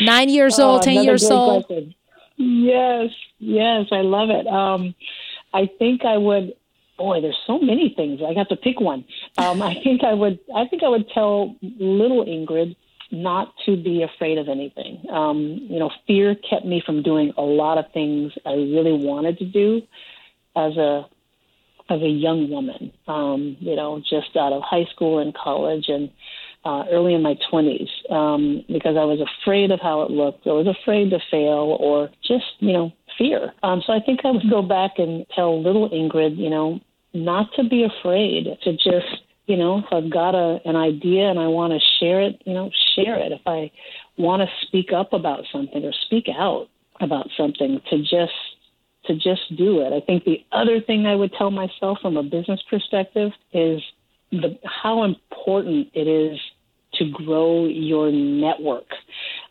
Nine 0.02 0.30
years 0.30 0.60
old, 0.60 0.82
uh, 0.82 0.84
ten 0.84 1.04
years 1.04 1.30
old. 1.30 1.66
Question. 1.66 1.96
Yes, 2.38 3.10
yes, 3.40 3.88
I 3.92 4.02
love 4.02 4.30
it. 4.30 4.46
Um, 4.48 4.94
I 5.54 5.70
think 5.80 6.06
I 6.06 6.18
would. 6.18 6.54
Boy, 6.98 7.22
there's 7.22 7.40
so 7.48 7.58
many 7.58 7.92
things. 7.96 8.22
I 8.22 8.36
got 8.36 8.50
to 8.50 8.56
pick 8.56 8.80
one. 8.80 9.04
Um, 9.40 9.64
I 9.64 9.74
think 9.84 10.04
I 10.04 10.14
would. 10.14 10.40
I 10.56 10.68
think 10.68 10.84
I 10.84 10.90
would 10.90 11.10
tell 11.10 11.56
little 11.62 12.24
Ingrid 12.26 12.76
not 13.14 13.54
to 13.66 13.78
be 13.78 14.04
afraid 14.04 14.38
of 14.38 14.50
anything. 14.50 15.04
Um, 15.10 15.68
you 15.70 15.80
know, 15.80 15.92
fear 16.08 16.36
kept 16.36 16.66
me 16.66 16.82
from 16.86 17.04
doing 17.04 17.32
a 17.38 17.42
lot 17.42 17.78
of 17.78 17.86
things 17.94 18.34
I 18.46 18.54
really 18.54 18.94
wanted 18.94 19.38
to 19.38 19.46
do 19.46 19.82
as 20.56 20.76
a 20.78 21.08
as 21.90 22.02
a 22.02 22.08
young 22.08 22.50
woman. 22.50 22.92
Um, 23.08 23.58
you 23.60 23.76
know, 23.76 24.00
just 24.00 24.36
out 24.36 24.54
of 24.54 24.64
high 24.64 24.86
school 24.94 25.20
and 25.20 25.34
college 25.34 25.86
and 25.90 26.10
uh, 26.66 26.86
early 26.92 27.14
in 27.14 27.22
my 27.22 27.36
20s 27.52 27.90
um, 28.12 28.64
because 28.68 28.96
I 28.98 29.04
was 29.04 29.20
afraid 29.20 29.72
of 29.72 29.80
how 29.82 30.04
it 30.04 30.12
looked. 30.12 30.48
I 30.48 30.52
was 30.52 30.68
afraid 30.68 31.10
to 31.10 31.20
fail 31.30 31.78
or 31.80 32.10
just, 32.26 32.46
you 32.60 32.72
know, 32.72 32.92
fear. 33.18 33.54
Um, 33.64 33.84
so 33.86 33.94
I 33.94 34.00
think 34.00 34.22
I 34.24 34.32
would 34.32 34.50
go 34.50 34.62
back 34.62 34.92
and 34.98 35.26
tell 35.36 35.62
little 35.62 35.90
Ingrid, 35.90 36.38
you 36.38 36.50
know, 36.50 36.80
not 37.14 37.54
to 37.58 37.64
be 37.68 37.84
afraid, 37.84 38.48
to 38.64 38.74
just, 38.74 39.24
you 39.46 39.58
know, 39.58 39.80
if 39.80 39.86
I've 39.92 40.12
got 40.12 40.36
a, 40.36 40.60
an 40.66 40.76
idea 40.76 41.30
and 41.30 41.40
I 41.40 41.48
want 41.48 41.74
to 41.74 41.80
share 42.00 42.22
it, 42.22 42.42
you 42.46 42.54
know, 42.54 42.70
share 42.96 43.18
it. 43.18 43.32
If 43.32 43.42
I 43.46 43.72
want 44.18 44.42
to 44.42 44.68
speak 44.68 44.94
up 44.94 45.14
about 45.14 45.44
something 45.52 45.84
or 45.84 45.92
speak 46.06 46.28
out 46.30 46.68
about 47.02 47.28
something, 47.36 47.82
to 47.90 47.98
just 48.00 48.34
to 49.06 49.16
just 49.16 49.56
do 49.58 49.82
it. 49.82 49.92
I 49.92 50.00
think 50.06 50.24
the 50.24 50.46
other 50.54 50.80
thing 50.80 51.06
I 51.06 51.16
would 51.16 51.34
tell 51.34 51.52
myself 51.52 51.98
from 52.02 52.16
a 52.16 52.24
business 52.24 52.62
perspective 52.70 53.32
is 53.52 53.82
the, 54.32 54.58
how 54.64 55.04
important 55.04 55.90
it 55.94 56.08
is 56.08 56.40
to 56.96 57.10
grow 57.12 57.66
your 57.66 58.12
network. 58.12 58.86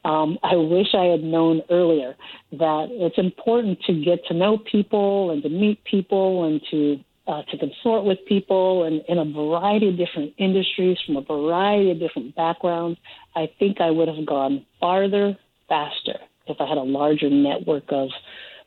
Um, 0.04 0.38
I 0.42 0.56
wish 0.56 0.94
I 0.94 1.04
had 1.04 1.22
known 1.22 1.62
earlier 1.70 2.16
that 2.52 2.86
it's 2.90 3.18
important 3.18 3.80
to 3.82 3.92
get 3.92 4.24
to 4.26 4.34
know 4.34 4.58
people 4.58 5.30
and 5.30 5.42
to 5.42 5.48
meet 5.48 5.84
people 5.84 6.44
and 6.44 6.60
to 6.70 6.98
uh, 7.26 7.42
to 7.50 7.58
consort 7.58 8.04
with 8.04 8.18
people 8.26 8.84
and 8.84 9.02
in 9.08 9.18
a 9.18 9.24
variety 9.24 9.88
of 9.88 9.96
different 9.96 10.32
industries 10.38 10.98
from 11.06 11.16
a 11.16 11.22
variety 11.22 11.90
of 11.90 11.98
different 11.98 12.34
backgrounds. 12.34 12.98
I 13.36 13.50
think 13.58 13.80
I 13.80 13.90
would 13.90 14.08
have 14.08 14.26
gone 14.26 14.66
farther 14.80 15.36
faster 15.68 16.18
if 16.46 16.60
I 16.60 16.66
had 16.66 16.78
a 16.78 16.82
larger 16.82 17.30
network 17.30 17.84
of 17.90 18.08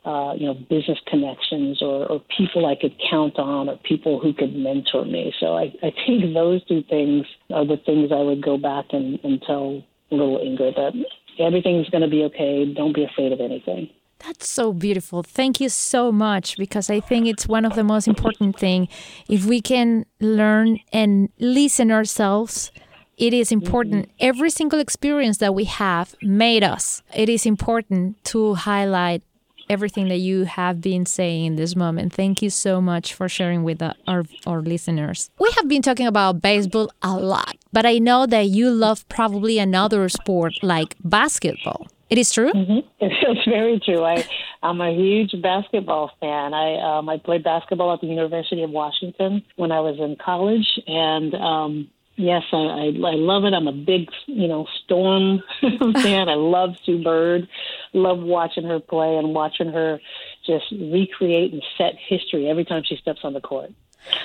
uh, 0.05 0.33
you 0.35 0.45
know, 0.45 0.53
business 0.53 0.99
connections 1.07 1.81
or, 1.81 2.05
or 2.05 2.21
people 2.37 2.65
I 2.67 2.75
could 2.79 2.93
count 3.09 3.39
on 3.39 3.67
or 3.67 3.77
people 3.77 4.19
who 4.19 4.33
could 4.33 4.55
mentor 4.55 5.03
me. 5.03 5.33
So 5.39 5.57
I, 5.57 5.73
I 5.81 5.91
think 6.05 6.33
those 6.33 6.63
two 6.65 6.83
things 6.83 7.25
are 7.51 7.65
the 7.65 7.77
things 7.77 8.11
I 8.11 8.21
would 8.21 8.43
go 8.43 8.57
back 8.57 8.85
and, 8.91 9.19
and 9.23 9.41
tell 9.41 9.83
little 10.11 10.37
Ingrid 10.37 10.75
that 10.75 10.93
everything's 11.39 11.89
going 11.89 12.03
to 12.03 12.09
be 12.09 12.23
okay. 12.25 12.71
Don't 12.71 12.93
be 12.93 13.03
afraid 13.03 13.31
of 13.31 13.41
anything. 13.41 13.89
That's 14.19 14.47
so 14.47 14.73
beautiful. 14.73 15.23
Thank 15.23 15.59
you 15.59 15.69
so 15.69 16.11
much 16.11 16.57
because 16.57 16.89
I 16.89 16.99
think 16.99 17.27
it's 17.27 17.47
one 17.47 17.65
of 17.65 17.75
the 17.75 17.83
most 17.83 18.07
important 18.07 18.57
thing. 18.57 18.87
If 19.29 19.45
we 19.45 19.61
can 19.61 20.05
learn 20.19 20.79
and 20.91 21.29
listen 21.39 21.91
ourselves, 21.91 22.71
it 23.17 23.33
is 23.33 23.51
important. 23.51 24.07
Mm-hmm. 24.07 24.27
Every 24.27 24.49
single 24.49 24.79
experience 24.79 25.37
that 25.39 25.53
we 25.53 25.65
have 25.65 26.15
made 26.21 26.63
us. 26.63 27.01
It 27.13 27.29
is 27.29 27.45
important 27.45 28.23
to 28.25 28.55
highlight 28.55 29.23
everything 29.69 30.07
that 30.09 30.17
you 30.17 30.43
have 30.43 30.81
been 30.81 31.05
saying 31.05 31.45
in 31.45 31.55
this 31.55 31.75
moment. 31.75 32.13
Thank 32.13 32.41
you 32.41 32.49
so 32.49 32.79
much 32.81 33.13
for 33.13 33.27
sharing 33.27 33.63
with 33.63 33.81
our, 33.81 34.23
our 34.45 34.61
listeners. 34.61 35.29
We 35.39 35.51
have 35.55 35.67
been 35.67 35.81
talking 35.81 36.07
about 36.07 36.41
baseball 36.41 36.91
a 37.01 37.15
lot, 37.17 37.57
but 37.73 37.85
I 37.85 37.97
know 37.97 38.25
that 38.27 38.47
you 38.47 38.69
love 38.69 39.07
probably 39.09 39.59
another 39.59 40.07
sport 40.09 40.53
like 40.61 40.95
basketball. 41.03 41.87
It 42.09 42.17
is 42.17 42.31
true. 42.31 42.51
Mm-hmm. 42.53 42.79
It's 42.99 43.45
very 43.47 43.79
true. 43.79 44.03
I 44.03 44.27
I'm 44.61 44.81
a 44.81 44.91
huge 44.91 45.39
basketball 45.41 46.11
fan. 46.19 46.53
I 46.53 46.97
um, 46.97 47.09
I 47.09 47.17
played 47.17 47.43
basketball 47.43 47.93
at 47.93 48.01
the 48.01 48.07
University 48.07 48.63
of 48.63 48.69
Washington 48.69 49.43
when 49.55 49.71
I 49.71 49.79
was 49.79 49.97
in 49.99 50.15
college, 50.23 50.67
and 50.87 51.33
um, 51.35 51.89
Yes, 52.17 52.43
I, 52.53 52.57
I, 52.57 52.85
I 52.85 53.15
love 53.15 53.43
it. 53.43 53.53
I'm 53.53 53.67
a 53.67 53.73
big, 53.73 54.09
you 54.25 54.47
know, 54.47 54.65
Storm 54.83 55.43
fan. 55.61 56.29
I 56.29 56.35
love 56.35 56.75
Sue 56.85 57.03
Bird. 57.03 57.47
Love 57.93 58.19
watching 58.19 58.63
her 58.63 58.79
play 58.79 59.17
and 59.17 59.33
watching 59.33 59.67
her 59.67 59.99
just 60.45 60.65
recreate 60.71 61.51
and 61.51 61.61
set 61.77 61.93
history 62.07 62.47
every 62.49 62.63
time 62.63 62.83
she 62.85 62.95
steps 62.95 63.19
on 63.23 63.33
the 63.33 63.41
court. 63.41 63.71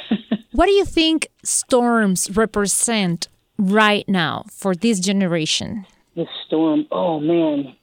what 0.52 0.66
do 0.66 0.72
you 0.72 0.84
think 0.84 1.28
storms 1.42 2.36
represent 2.36 3.26
right 3.58 4.08
now 4.08 4.44
for 4.50 4.74
this 4.76 5.00
generation? 5.00 5.84
The 6.16 6.26
storm. 6.46 6.86
Oh 6.90 7.20
man, 7.20 7.76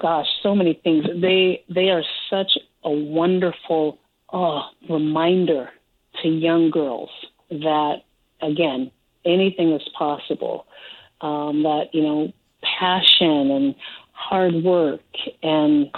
gosh, 0.00 0.26
so 0.42 0.54
many 0.54 0.80
things. 0.82 1.04
They 1.20 1.64
they 1.68 1.90
are 1.90 2.02
such 2.30 2.52
a 2.82 2.90
wonderful 2.90 3.98
oh, 4.32 4.62
reminder 4.88 5.70
to 6.22 6.28
young 6.28 6.70
girls 6.70 7.10
that 7.50 7.96
again 8.42 8.90
anything 9.24 9.72
is 9.72 9.82
possible. 9.96 10.66
Um, 11.20 11.62
that 11.62 11.86
you 11.92 12.02
know, 12.02 12.32
passion 12.78 13.50
and 13.50 13.74
hard 14.12 14.54
work 14.62 15.00
and 15.42 15.90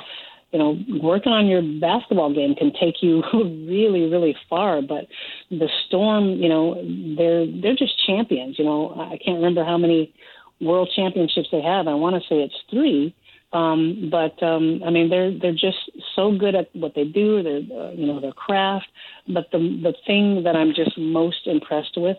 you 0.53 0.59
know, 0.59 0.79
working 1.03 1.33
on 1.33 1.47
your 1.47 1.61
basketball 1.61 2.33
game 2.33 2.55
can 2.55 2.73
take 2.73 3.03
you 3.03 3.23
really, 3.35 4.09
really 4.09 4.35
far. 4.49 4.81
But 4.81 5.07
the 5.51 5.69
Storm, 5.87 6.31
you 6.41 6.49
know, 6.49 6.75
they're 7.17 7.47
they're 7.47 7.77
just 7.77 7.95
champions. 8.07 8.59
You 8.59 8.65
know, 8.65 8.95
I 8.95 9.19
can't 9.23 9.37
remember 9.37 9.65
how 9.65 9.77
many 9.77 10.15
world 10.61 10.91
championships 10.95 11.49
they 11.53 11.63
have. 11.63 11.89
I 11.89 11.95
want 11.95 12.17
to 12.17 12.29
say 12.29 12.37
it's 12.37 12.55
three. 12.71 13.15
Um, 13.53 14.11
but 14.11 14.43
um, 14.43 14.83
I 14.85 14.91
mean, 14.91 15.09
they're 15.09 15.37
they're 15.37 15.53
just 15.53 15.91
so 16.15 16.37
good 16.37 16.55
at 16.55 16.75
what 16.75 16.95
they 16.95 17.05
do. 17.05 17.43
They're 17.43 17.79
uh, 17.79 17.93
you 17.93 18.07
know 18.07 18.21
their 18.21 18.33
craft. 18.33 18.89
But 19.29 19.51
the 19.53 19.59
the 19.59 19.95
thing 20.07 20.43
that 20.45 20.57
I'm 20.57 20.75
just 20.75 20.99
most 20.99 21.47
impressed 21.47 21.97
with 21.97 22.19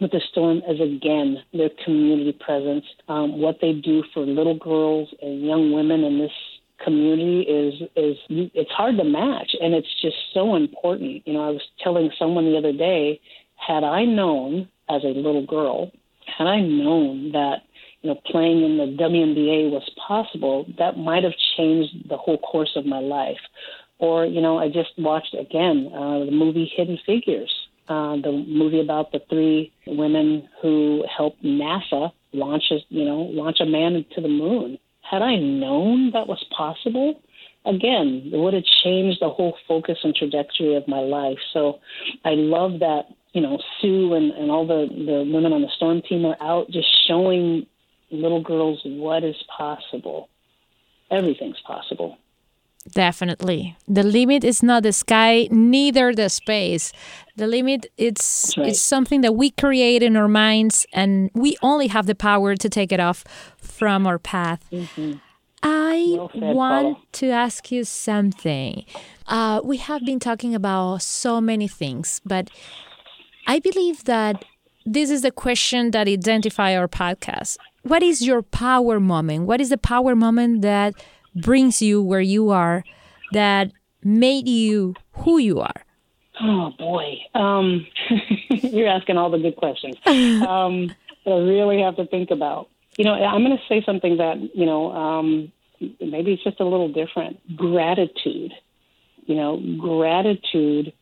with 0.00 0.10
the 0.10 0.20
storm 0.30 0.58
is 0.68 0.80
again 0.80 1.42
their 1.52 1.70
community 1.84 2.32
presence. 2.32 2.84
Um, 3.08 3.40
what 3.40 3.58
they 3.60 3.72
do 3.72 4.04
for 4.12 4.20
little 4.20 4.58
girls 4.58 5.08
and 5.22 5.44
young 5.44 5.72
women 5.72 6.04
in 6.04 6.18
this 6.18 6.32
community 6.84 7.40
is 7.40 7.88
is 7.96 8.16
it's 8.28 8.70
hard 8.70 8.96
to 8.98 9.04
match, 9.04 9.56
and 9.60 9.74
it's 9.74 10.00
just 10.02 10.16
so 10.34 10.54
important. 10.56 11.26
You 11.26 11.34
know, 11.34 11.48
I 11.48 11.50
was 11.50 11.62
telling 11.82 12.10
someone 12.18 12.44
the 12.44 12.58
other 12.58 12.72
day, 12.72 13.20
had 13.56 13.82
I 13.82 14.04
known 14.04 14.68
as 14.88 15.02
a 15.04 15.08
little 15.08 15.46
girl, 15.46 15.90
had 16.26 16.46
I 16.46 16.60
known 16.60 17.32
that 17.32 17.62
you 18.06 18.14
know 18.14 18.20
playing 18.30 18.62
in 18.64 18.76
the 18.78 19.02
WNBA 19.02 19.70
was 19.70 19.88
possible, 20.06 20.66
that 20.78 20.96
might 20.96 21.24
have 21.24 21.34
changed 21.56 22.08
the 22.08 22.16
whole 22.16 22.38
course 22.38 22.72
of 22.76 22.86
my 22.86 23.00
life. 23.00 23.40
Or 23.98 24.24
you 24.24 24.40
know, 24.40 24.58
I 24.58 24.68
just 24.68 24.90
watched 24.98 25.34
again 25.34 25.90
uh, 25.94 26.24
the 26.24 26.30
movie 26.32 26.70
Hidden 26.76 26.98
Figures 27.04 27.52
uh, 27.88 28.16
the 28.16 28.44
movie 28.48 28.80
about 28.80 29.12
the 29.12 29.20
three 29.30 29.72
women 29.86 30.48
who 30.60 31.04
helped 31.14 31.42
NASA 31.44 32.10
launch 32.32 32.64
a, 32.70 32.78
you 32.88 33.04
know, 33.04 33.20
launch 33.20 33.58
a 33.60 33.66
man 33.66 34.04
to 34.14 34.20
the 34.20 34.28
moon. 34.28 34.78
Had 35.02 35.22
I 35.22 35.36
known 35.36 36.10
that 36.12 36.26
was 36.26 36.44
possible, 36.56 37.20
again, 37.64 38.30
it 38.32 38.36
would 38.36 38.54
have 38.54 38.64
changed 38.82 39.18
the 39.20 39.28
whole 39.28 39.56
focus 39.68 39.98
and 40.02 40.14
trajectory 40.14 40.74
of 40.74 40.88
my 40.88 40.98
life. 40.98 41.38
So 41.52 41.78
I 42.24 42.30
love 42.30 42.80
that, 42.80 43.04
you 43.34 43.40
know, 43.40 43.58
Sue 43.80 44.14
and, 44.14 44.32
and 44.32 44.50
all 44.50 44.66
the, 44.66 44.88
the 44.90 45.30
women 45.32 45.52
on 45.52 45.62
the 45.62 45.70
storm 45.76 46.02
team 46.02 46.24
are 46.24 46.36
out 46.40 46.68
just 46.70 46.88
showing 47.06 47.66
little 48.10 48.42
girls 48.42 48.80
what 48.84 49.24
is 49.24 49.36
possible. 49.56 50.28
Everything's 51.10 51.60
possible. 51.60 52.18
Definitely. 52.92 53.76
The 53.88 54.02
limit 54.02 54.44
is 54.44 54.62
not 54.62 54.82
the 54.84 54.92
sky, 54.92 55.48
neither 55.50 56.14
the 56.14 56.28
space. 56.28 56.92
The 57.36 57.46
limit 57.46 57.86
it's 57.96 58.56
right. 58.56 58.68
it's 58.68 58.80
something 58.80 59.22
that 59.22 59.34
we 59.34 59.50
create 59.50 60.02
in 60.02 60.16
our 60.16 60.28
minds 60.28 60.86
and 60.92 61.30
we 61.34 61.56
only 61.62 61.88
have 61.88 62.06
the 62.06 62.14
power 62.14 62.54
to 62.54 62.68
take 62.68 62.92
it 62.92 63.00
off 63.00 63.24
from 63.58 64.06
our 64.06 64.18
path. 64.18 64.64
Mm-hmm. 64.70 65.14
I 65.62 66.16
want 66.34 66.40
Paula. 66.40 66.96
to 67.12 67.30
ask 67.30 67.72
you 67.72 67.82
something. 67.84 68.84
Uh, 69.26 69.60
we 69.64 69.78
have 69.78 70.04
been 70.04 70.20
talking 70.20 70.54
about 70.54 71.02
so 71.02 71.40
many 71.40 71.66
things, 71.66 72.20
but 72.24 72.50
I 73.48 73.58
believe 73.58 74.04
that 74.04 74.44
this 74.84 75.10
is 75.10 75.22
the 75.22 75.32
question 75.32 75.90
that 75.90 76.06
identify 76.06 76.76
our 76.76 76.86
podcast. 76.86 77.56
What 77.86 78.02
is 78.02 78.20
your 78.20 78.42
power 78.42 78.98
moment? 78.98 79.46
What 79.46 79.60
is 79.60 79.68
the 79.68 79.78
power 79.78 80.16
moment 80.16 80.62
that 80.62 80.94
brings 81.36 81.80
you 81.80 82.02
where 82.02 82.20
you 82.20 82.50
are 82.50 82.82
that 83.30 83.70
made 84.02 84.48
you 84.48 84.94
who 85.12 85.38
you 85.38 85.60
are? 85.60 85.84
Oh 86.42 86.72
boy, 86.76 87.18
um, 87.36 87.86
you're 88.50 88.88
asking 88.88 89.18
all 89.18 89.30
the 89.30 89.38
good 89.38 89.54
questions. 89.54 89.94
Um, 90.04 90.88
that 91.24 91.32
I 91.32 91.38
really 91.38 91.80
have 91.80 91.94
to 91.96 92.06
think 92.06 92.32
about. 92.32 92.68
You 92.98 93.04
know, 93.04 93.12
I'm 93.12 93.44
going 93.44 93.56
to 93.56 93.62
say 93.68 93.84
something 93.86 94.16
that 94.16 94.36
you 94.52 94.66
know 94.66 94.90
um, 94.90 95.52
maybe 95.80 96.32
it's 96.32 96.42
just 96.42 96.58
a 96.58 96.64
little 96.64 96.92
different. 96.92 97.38
Gratitude. 97.56 98.52
You 99.26 99.36
know, 99.36 99.62
gratitude. 99.78 100.92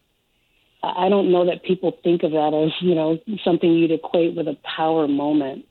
I 0.83 1.09
don't 1.09 1.33
know 1.33 1.47
that 1.47 1.63
people 1.63 1.97
think 2.05 2.25
of 2.25 2.33
that 2.33 2.53
as 2.53 2.73
you 2.83 2.95
know 2.95 3.19
something 3.43 3.73
you'd 3.73 3.91
equate 3.91 4.37
with 4.37 4.49
a 4.49 4.59
power 4.77 5.09
moment, 5.09 5.65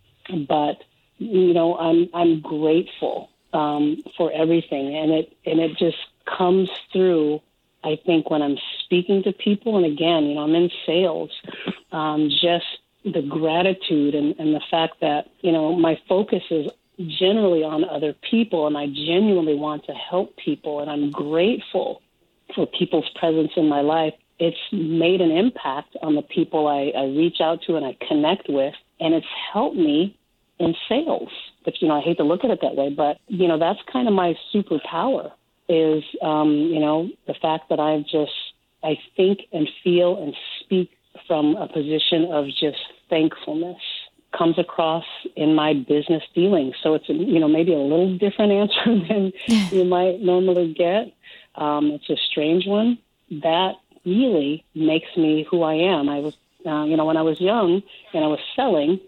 but 0.47 0.77
you 1.17 1.53
know, 1.53 1.77
I'm 1.77 2.09
I'm 2.13 2.41
grateful 2.41 3.29
um, 3.53 4.03
for 4.17 4.31
everything, 4.31 4.95
and 4.95 5.11
it 5.11 5.37
and 5.45 5.59
it 5.59 5.77
just 5.77 5.97
comes 6.25 6.69
through. 6.91 7.41
I 7.83 7.99
think 8.05 8.29
when 8.29 8.41
I'm 8.41 8.57
speaking 8.83 9.23
to 9.23 9.33
people, 9.33 9.75
and 9.77 9.85
again, 9.85 10.23
you 10.25 10.35
know, 10.35 10.41
I'm 10.41 10.55
in 10.55 10.71
sales, 10.85 11.31
um, 11.91 12.29
just 12.29 12.65
the 13.03 13.21
gratitude 13.21 14.15
and, 14.15 14.33
and 14.39 14.55
the 14.55 14.61
fact 14.71 15.01
that 15.01 15.29
you 15.41 15.51
know 15.51 15.75
my 15.75 15.99
focus 16.07 16.43
is 16.49 16.71
generally 17.19 17.63
on 17.63 17.83
other 17.83 18.13
people, 18.29 18.67
and 18.67 18.77
I 18.77 18.87
genuinely 18.87 19.55
want 19.55 19.85
to 19.85 19.93
help 19.93 20.35
people, 20.37 20.79
and 20.79 20.89
I'm 20.89 21.11
grateful 21.11 22.01
for 22.55 22.67
people's 22.67 23.09
presence 23.15 23.51
in 23.55 23.67
my 23.67 23.81
life. 23.81 24.13
It's 24.39 24.57
made 24.71 25.21
an 25.21 25.31
impact 25.31 25.95
on 26.01 26.15
the 26.15 26.21
people 26.21 26.67
I, 26.67 26.91
I 26.97 27.05
reach 27.05 27.37
out 27.39 27.61
to 27.63 27.75
and 27.75 27.85
I 27.85 27.97
connect 28.07 28.49
with, 28.49 28.73
and 28.99 29.13
it's 29.13 29.27
helped 29.53 29.75
me 29.75 30.17
in 30.59 30.75
sales. 30.87 31.29
But 31.65 31.81
you 31.81 31.87
know, 31.87 31.95
I 31.95 32.01
hate 32.01 32.17
to 32.17 32.23
look 32.23 32.43
at 32.43 32.51
it 32.51 32.59
that 32.61 32.75
way, 32.75 32.89
but 32.89 33.17
you 33.27 33.47
know, 33.47 33.59
that's 33.59 33.79
kind 33.91 34.07
of 34.07 34.13
my 34.13 34.35
superpower. 34.53 35.31
is, 35.69 36.03
um, 36.21 36.51
you 36.51 36.79
know, 36.79 37.09
the 37.27 37.33
fact 37.41 37.69
that 37.69 37.79
I've 37.79 38.05
just, 38.05 38.33
I 38.83 38.97
think 39.15 39.39
and 39.51 39.67
feel 39.83 40.21
and 40.21 40.35
speak 40.59 40.91
from 41.27 41.55
a 41.55 41.67
position 41.67 42.29
of 42.31 42.47
just 42.47 42.77
thankfulness 43.09 43.77
comes 44.37 44.57
across 44.57 45.05
in 45.35 45.55
my 45.55 45.73
business 45.73 46.23
dealings. 46.33 46.75
So 46.81 46.95
it's, 46.95 47.07
you 47.07 47.39
know, 47.39 47.47
maybe 47.47 47.73
a 47.73 47.77
little 47.77 48.17
different 48.17 48.51
answer 48.51 48.83
than 49.07 49.31
you 49.71 49.85
might 49.85 50.21
normally 50.21 50.73
get. 50.73 51.13
Um, 51.55 51.91
it's 51.91 52.09
a 52.09 52.17
strange 52.31 52.65
one. 52.65 52.97
That 53.29 53.73
really 54.05 54.65
makes 54.75 55.15
me 55.15 55.45
who 55.49 55.63
I 55.63 55.75
am. 55.75 56.09
I 56.09 56.19
was, 56.19 56.33
uh, 56.65 56.83
you 56.83 56.97
know, 56.97 57.05
when 57.05 57.17
I 57.17 57.21
was 57.21 57.39
young 57.39 57.83
and 58.13 58.23
I 58.23 58.27
was 58.27 58.39
selling, 58.55 58.99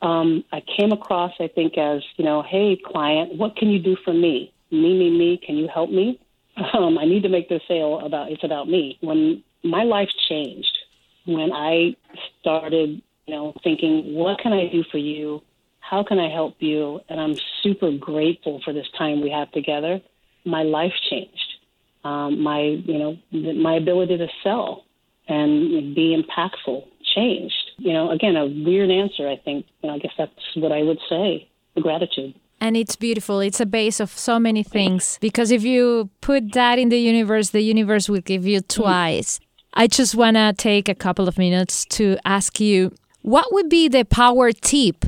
um, 0.00 0.44
I 0.52 0.62
came 0.76 0.92
across, 0.92 1.32
I 1.40 1.48
think, 1.48 1.76
as, 1.76 2.02
you 2.16 2.24
know, 2.24 2.42
hey, 2.42 2.80
client, 2.84 3.34
what 3.34 3.56
can 3.56 3.68
you 3.70 3.78
do 3.78 3.96
for 4.04 4.12
me? 4.12 4.52
Me, 4.70 4.96
me, 4.96 5.10
me, 5.10 5.40
can 5.44 5.56
you 5.56 5.68
help 5.68 5.90
me? 5.90 6.20
Um, 6.74 6.98
I 6.98 7.04
need 7.04 7.22
to 7.22 7.28
make 7.28 7.48
this 7.48 7.62
sale 7.68 8.00
about, 8.04 8.32
it's 8.32 8.42
about 8.42 8.68
me. 8.68 8.98
When 9.00 9.44
my 9.62 9.84
life 9.84 10.08
changed, 10.28 10.76
when 11.24 11.52
I 11.52 11.94
started, 12.40 13.00
you 13.26 13.34
know, 13.34 13.54
thinking, 13.62 14.12
what 14.14 14.40
can 14.40 14.52
I 14.52 14.66
do 14.66 14.82
for 14.90 14.98
you? 14.98 15.40
How 15.78 16.02
can 16.02 16.18
I 16.18 16.28
help 16.28 16.56
you? 16.58 17.00
And 17.08 17.20
I'm 17.20 17.36
super 17.62 17.92
grateful 17.92 18.60
for 18.64 18.72
this 18.72 18.88
time 18.98 19.20
we 19.20 19.30
have 19.30 19.52
together. 19.52 20.00
My 20.44 20.64
life 20.64 20.94
changed. 21.08 21.54
Um, 22.02 22.42
my, 22.42 22.60
you 22.60 22.98
know, 22.98 23.18
my 23.30 23.74
ability 23.74 24.18
to 24.18 24.26
sell 24.42 24.84
and 25.28 25.94
be 25.94 26.20
impactful 26.20 26.86
changed. 27.14 27.67
You 27.78 27.92
know, 27.92 28.10
again, 28.10 28.36
a 28.36 28.46
weird 28.46 28.90
answer. 28.90 29.28
I 29.28 29.36
think. 29.36 29.66
You 29.82 29.88
know, 29.88 29.96
I 29.96 29.98
guess 29.98 30.12
that's 30.18 30.56
what 30.56 30.72
I 30.72 30.82
would 30.82 30.98
say. 31.08 31.48
Gratitude. 31.80 32.34
And 32.60 32.76
it's 32.76 32.96
beautiful. 32.96 33.38
It's 33.38 33.60
a 33.60 33.66
base 33.66 34.00
of 34.00 34.10
so 34.10 34.40
many 34.40 34.64
things 34.64 35.16
because 35.20 35.52
if 35.52 35.62
you 35.62 36.10
put 36.20 36.52
that 36.54 36.78
in 36.78 36.88
the 36.88 36.98
universe, 36.98 37.50
the 37.50 37.60
universe 37.60 38.08
will 38.08 38.20
give 38.20 38.44
you 38.46 38.60
twice. 38.60 39.38
I 39.74 39.86
just 39.86 40.16
want 40.16 40.36
to 40.36 40.52
take 40.56 40.88
a 40.88 40.94
couple 40.94 41.28
of 41.28 41.38
minutes 41.38 41.84
to 41.90 42.16
ask 42.24 42.58
you 42.58 42.92
what 43.22 43.52
would 43.52 43.68
be 43.68 43.88
the 43.88 44.04
power 44.04 44.50
tip 44.50 45.04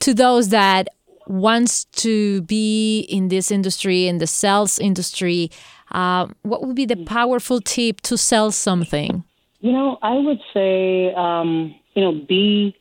to 0.00 0.12
those 0.12 0.50
that 0.50 0.88
wants 1.26 1.84
to 1.86 2.42
be 2.42 3.00
in 3.00 3.28
this 3.28 3.50
industry 3.50 4.06
in 4.06 4.18
the 4.18 4.26
sales 4.26 4.78
industry 4.78 5.50
uh, 5.92 6.26
what 6.42 6.66
would 6.66 6.76
be 6.76 6.84
the 6.84 7.02
powerful 7.04 7.60
tip 7.60 8.00
to 8.02 8.18
sell 8.18 8.50
something 8.50 9.24
you 9.60 9.72
know 9.72 9.98
i 10.02 10.14
would 10.14 10.40
say 10.52 11.14
um, 11.14 11.74
you 11.94 12.02
know 12.02 12.12
be 12.12 12.74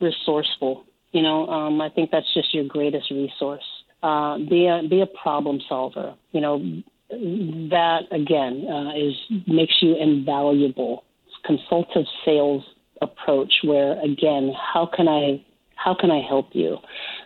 resourceful 0.00 0.84
you 1.12 1.22
know 1.22 1.46
um, 1.48 1.80
i 1.80 1.88
think 1.88 2.10
that's 2.10 2.32
just 2.34 2.54
your 2.54 2.64
greatest 2.64 3.10
resource 3.10 3.64
uh, 4.02 4.38
be 4.38 4.66
a 4.66 4.82
be 4.88 5.00
a 5.00 5.06
problem 5.06 5.60
solver 5.68 6.14
you 6.32 6.40
know 6.40 6.82
that 7.10 8.02
again 8.12 8.66
uh, 8.68 8.94
is 8.94 9.14
makes 9.46 9.74
you 9.80 9.96
invaluable. 9.96 11.04
Consultative 11.44 12.06
sales 12.24 12.62
approach, 13.02 13.52
where 13.64 14.00
again, 14.00 14.52
how 14.54 14.86
can 14.86 15.08
I 15.08 15.44
how 15.74 15.94
can 15.94 16.10
I 16.10 16.20
help 16.20 16.50
you? 16.52 16.76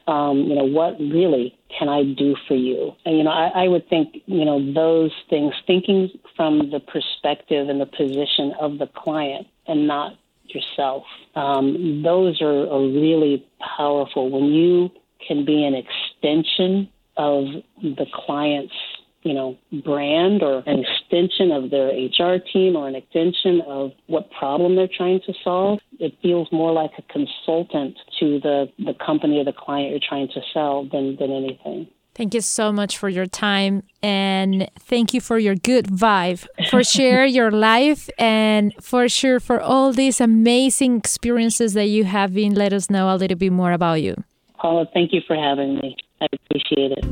Um, 0.07 0.38
you 0.38 0.55
know, 0.55 0.64
what 0.64 0.99
really 1.01 1.59
can 1.77 1.88
I 1.88 2.05
do 2.05 2.37
for 2.47 2.55
you? 2.55 2.92
And, 3.05 3.18
you 3.18 3.25
know, 3.25 3.33
I, 3.33 3.64
I 3.64 3.68
would 3.68 3.88
think, 3.88 4.18
you 4.27 4.44
know, 4.44 4.73
those 4.73 5.11
things, 5.29 5.53
thinking 5.66 6.09
from 6.37 6.70
the 6.70 6.79
perspective 6.79 7.68
and 7.68 7.81
the 7.81 7.87
position 7.87 8.53
of 8.61 8.79
the 8.79 8.87
client 8.87 9.49
and 9.66 9.88
not 9.88 10.16
yourself, 10.54 11.04
um, 11.34 12.02
those 12.02 12.40
are, 12.40 12.68
are 12.70 12.82
really 12.82 13.44
powerful. 13.76 14.30
When 14.30 14.44
you 14.44 14.90
can 15.26 15.44
be 15.44 15.64
an 15.64 15.74
extension 15.74 16.88
of 17.16 17.44
the 17.82 18.06
client's 18.12 18.74
you 19.24 19.32
know, 19.32 19.56
brand 19.84 20.42
or 20.42 20.62
an 20.66 20.84
extension 20.84 21.50
of 21.50 21.70
their 21.70 21.88
HR 21.88 22.38
team 22.38 22.76
or 22.76 22.86
an 22.86 22.94
extension 22.94 23.62
of 23.66 23.92
what 24.06 24.30
problem 24.30 24.76
they're 24.76 24.86
trying 24.86 25.20
to 25.26 25.32
solve. 25.42 25.80
It 25.98 26.14
feels 26.20 26.46
more 26.52 26.72
like 26.72 26.90
a 26.98 27.02
consultant 27.10 27.96
to 28.20 28.38
the, 28.40 28.70
the 28.78 28.92
company 28.94 29.40
or 29.40 29.44
the 29.44 29.54
client 29.54 29.90
you're 29.90 30.00
trying 30.06 30.28
to 30.28 30.40
sell 30.52 30.86
than, 30.92 31.16
than 31.16 31.32
anything. 31.32 31.88
Thank 32.14 32.33
you 32.35 32.40
so 32.40 32.72
much 32.72 32.96
for 32.96 33.09
your 33.09 33.27
time 33.27 33.83
and 34.00 34.68
thank 34.79 35.12
you 35.14 35.20
for 35.20 35.37
your 35.37 35.57
good 35.57 35.87
vibe, 35.87 36.46
for 36.70 36.85
share 36.85 37.27
your 37.27 37.50
life 37.50 38.09
and 38.18 38.72
for 38.81 39.09
sure 39.09 39.40
for 39.40 39.61
all 39.61 39.92
these 39.92 40.20
amazing 40.20 40.96
experiences 40.98 41.74
that 41.74 41.87
you 41.87 42.05
have 42.05 42.33
been. 42.35 42.55
Let 42.55 42.72
us 42.72 42.88
know 42.88 43.12
a 43.12 43.16
little 43.16 43.37
bit 43.37 43.53
more 43.53 43.72
about 43.72 44.00
you. 44.03 44.14
Paula, 44.59 44.87
thank 44.94 45.12
you 45.12 45.22
for 45.27 45.35
having 45.35 45.74
me. 45.77 45.96
I 46.20 46.27
appreciate 46.33 46.92
it. 46.92 47.05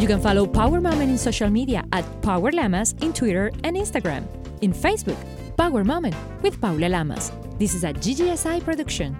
You 0.00 0.06
can 0.06 0.20
follow 0.20 0.46
Power 0.46 0.80
Moment 0.80 1.10
in 1.10 1.18
social 1.18 1.50
media 1.50 1.84
at 1.92 2.04
Power 2.22 2.50
Lamas 2.50 2.94
in 3.02 3.12
Twitter 3.12 3.48
and 3.64 3.76
Instagram. 3.76 4.26
In 4.62 4.72
Facebook, 4.72 5.18
Power 5.56 5.84
Moment 5.84 6.16
with 6.42 6.60
Paula 6.60 6.88
Lamas. 6.88 7.32
This 7.58 7.74
is 7.74 7.84
a 7.84 7.92
GGSI 7.92 8.64
production. 8.64 9.16